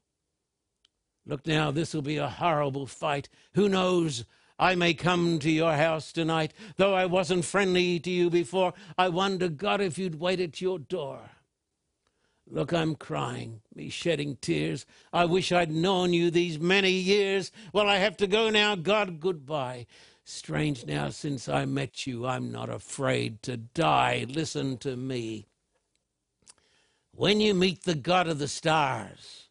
Look 1.25 1.45
now, 1.45 1.69
this 1.69 1.93
will 1.93 2.01
be 2.01 2.15
a 2.15 2.29
horrible 2.29 2.87
fight. 2.87 3.27
Who 3.55 3.67
knows? 3.67 4.23
I 4.59 4.75
may 4.75 4.93
come 4.93 5.39
to 5.39 5.49
your 5.49 5.73
house 5.73 6.11
tonight. 6.11 6.53
Though 6.75 6.93
I 6.93 7.05
wasn't 7.05 7.45
friendly 7.45 7.97
to 8.01 8.11
you 8.11 8.29
before, 8.29 8.73
I 8.97 9.07
wonder, 9.07 9.47
God, 9.47 9.79
if 9.79 9.97
you'd 9.97 10.19
wait 10.19 10.41
at 10.41 10.59
your 10.59 10.77
door. 10.77 11.21
Look, 12.45 12.73
I'm 12.73 12.95
crying, 12.95 13.61
me 13.73 13.89
shedding 13.89 14.35
tears. 14.41 14.85
I 15.13 15.25
wish 15.25 15.51
I'd 15.51 15.71
known 15.71 16.11
you 16.11 16.29
these 16.29 16.59
many 16.59 16.91
years. 16.91 17.51
Well, 17.71 17.87
I 17.87 17.97
have 17.97 18.17
to 18.17 18.27
go 18.27 18.49
now. 18.49 18.75
God, 18.75 19.19
goodbye. 19.21 19.85
Strange 20.25 20.85
now, 20.85 21.09
since 21.09 21.47
I 21.47 21.65
met 21.65 22.05
you, 22.05 22.27
I'm 22.27 22.51
not 22.51 22.69
afraid 22.69 23.41
to 23.43 23.55
die. 23.55 24.25
Listen 24.27 24.77
to 24.79 24.97
me. 24.97 25.47
When 27.15 27.39
you 27.39 27.53
meet 27.53 27.83
the 27.83 27.95
God 27.95 28.27
of 28.27 28.39
the 28.39 28.47
stars, 28.47 29.49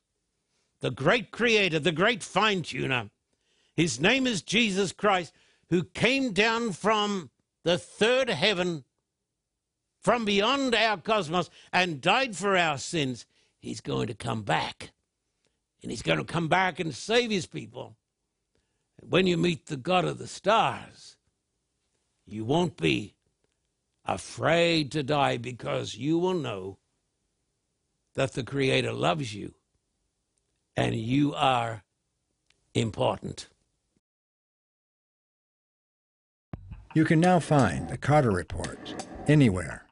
the 0.81 0.91
great 0.91 1.31
creator, 1.31 1.79
the 1.79 1.93
great 1.93 2.23
fine 2.23 2.63
tuner, 2.63 3.11
his 3.79 4.01
name 4.01 4.27
is 4.27 4.43
Jesus 4.43 4.91
Christ, 4.91 5.33
who 5.71 5.85
came 5.85 6.33
down 6.33 6.73
from 6.73 7.31
the 7.63 7.79
third 7.79 8.29
heaven 8.29 8.83
from 10.01 10.25
beyond 10.25 10.75
our 10.75 10.97
cosmos 10.97 11.49
and 11.73 12.01
died 12.01 12.35
for 12.35 12.57
our 12.57 12.77
sins, 12.77 13.25
he's 13.61 13.81
going 13.81 14.09
to 14.09 14.15
come 14.15 14.43
back. 14.43 14.91
And 15.81 15.93
he's 15.93 16.03
going 16.03 16.19
to 16.19 16.25
come 16.25 16.49
back 16.49 16.81
and 16.81 16.93
save 16.93 17.31
his 17.31 17.47
people. 17.47 17.95
When 19.01 19.29
you 19.29 19.37
meet 19.37 19.67
the 19.67 19.77
God 19.77 20.05
of 20.05 20.19
the 20.19 20.27
stars, 20.27 21.17
you 22.27 22.45
won't 22.45 22.77
be 22.77 23.15
afraid 24.05 24.91
to 24.91 25.05
die 25.05 25.37
because 25.37 25.95
you 25.95 26.19
will 26.19 26.35
know 26.35 26.79
that 28.17 28.33
the 28.33 28.43
Creator 28.43 28.93
loves 28.93 29.33
you 29.33 29.55
and 30.77 30.97
you 30.97 31.33
are 31.33 31.85
important. 32.75 33.47
You 36.95 37.05
can 37.05 37.21
now 37.21 37.39
find 37.39 37.89
the 37.89 37.99
Carter 37.99 38.31
Report 38.31 39.07
anywhere 39.27 39.85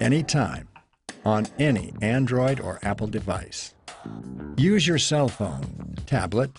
anytime, 0.00 0.68
on 1.24 1.46
any 1.58 1.94
Android 2.02 2.60
or 2.60 2.78
Apple 2.82 3.06
device. 3.06 3.74
Use 4.56 4.86
your 4.86 4.98
cell 4.98 5.28
phone, 5.28 5.94
tablet, 6.06 6.50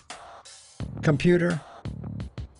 computer, 1.02 1.60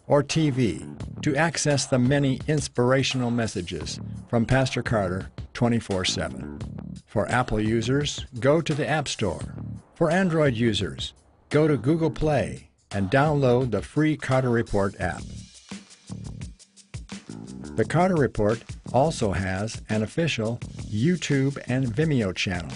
or 0.07 0.23
TV 0.23 0.87
to 1.23 1.35
access 1.35 1.87
the 1.87 1.99
many 1.99 2.41
inspirational 2.47 3.31
messages 3.31 3.99
from 4.29 4.47
Pastor 4.47 4.83
Carter 4.83 5.31
24 5.55 6.05
7. 6.05 6.59
For 7.07 7.29
Apple 7.29 7.61
users, 7.61 8.27
go 8.39 8.61
to 8.61 8.75
the 8.75 8.89
App 8.89 9.09
Store. 9.09 9.55
For 9.95 10.11
Android 10.11 10.55
users, 10.55 11.15
go 11.49 11.67
to 11.67 11.77
Google 11.77 12.11
Play 12.11 12.69
and 12.93 13.11
download 13.11 13.71
the 13.71 13.83
free 13.83 14.17
Carter 14.17 14.51
Report 14.51 14.95
app. 15.01 15.23
The 17.77 17.85
Carter 17.85 18.15
Report 18.15 18.63
also 18.93 19.33
has 19.33 19.83
an 19.89 20.05
official 20.05 20.59
YouTube 20.83 21.61
and 21.67 21.89
Vimeo 21.89 22.33
channel. 22.33 22.71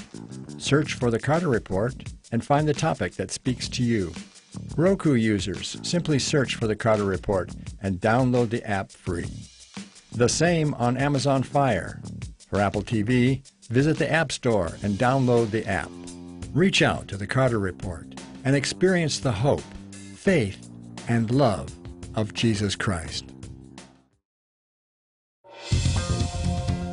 Search 0.58 0.94
for 0.94 1.12
The 1.12 1.20
Carter 1.20 1.46
Report 1.46 1.94
and 2.32 2.44
find 2.44 2.66
the 2.66 2.74
topic 2.74 3.14
that 3.14 3.30
speaks 3.30 3.68
to 3.68 3.84
you. 3.84 4.12
Roku 4.76 5.14
users 5.14 5.78
simply 5.84 6.18
search 6.18 6.56
for 6.56 6.66
The 6.66 6.74
Carter 6.74 7.04
Report 7.04 7.52
and 7.80 8.00
download 8.00 8.50
the 8.50 8.68
app 8.68 8.90
free. 8.90 9.30
The 10.10 10.28
same 10.28 10.74
on 10.74 10.96
Amazon 10.96 11.44
Fire. 11.44 12.02
For 12.50 12.58
Apple 12.58 12.82
TV, 12.82 13.46
visit 13.68 13.98
the 13.98 14.10
App 14.10 14.32
Store 14.32 14.72
and 14.82 14.98
download 14.98 15.52
the 15.52 15.64
app. 15.68 15.90
Reach 16.52 16.82
out 16.82 17.06
to 17.06 17.16
The 17.16 17.26
Carter 17.26 17.60
Report 17.60 18.06
and 18.44 18.56
experience 18.56 19.20
the 19.20 19.30
hope, 19.30 19.62
faith, 19.92 20.68
and 21.06 21.30
love 21.30 21.70
of 22.16 22.34
Jesus 22.34 22.74
Christ. 22.74 23.26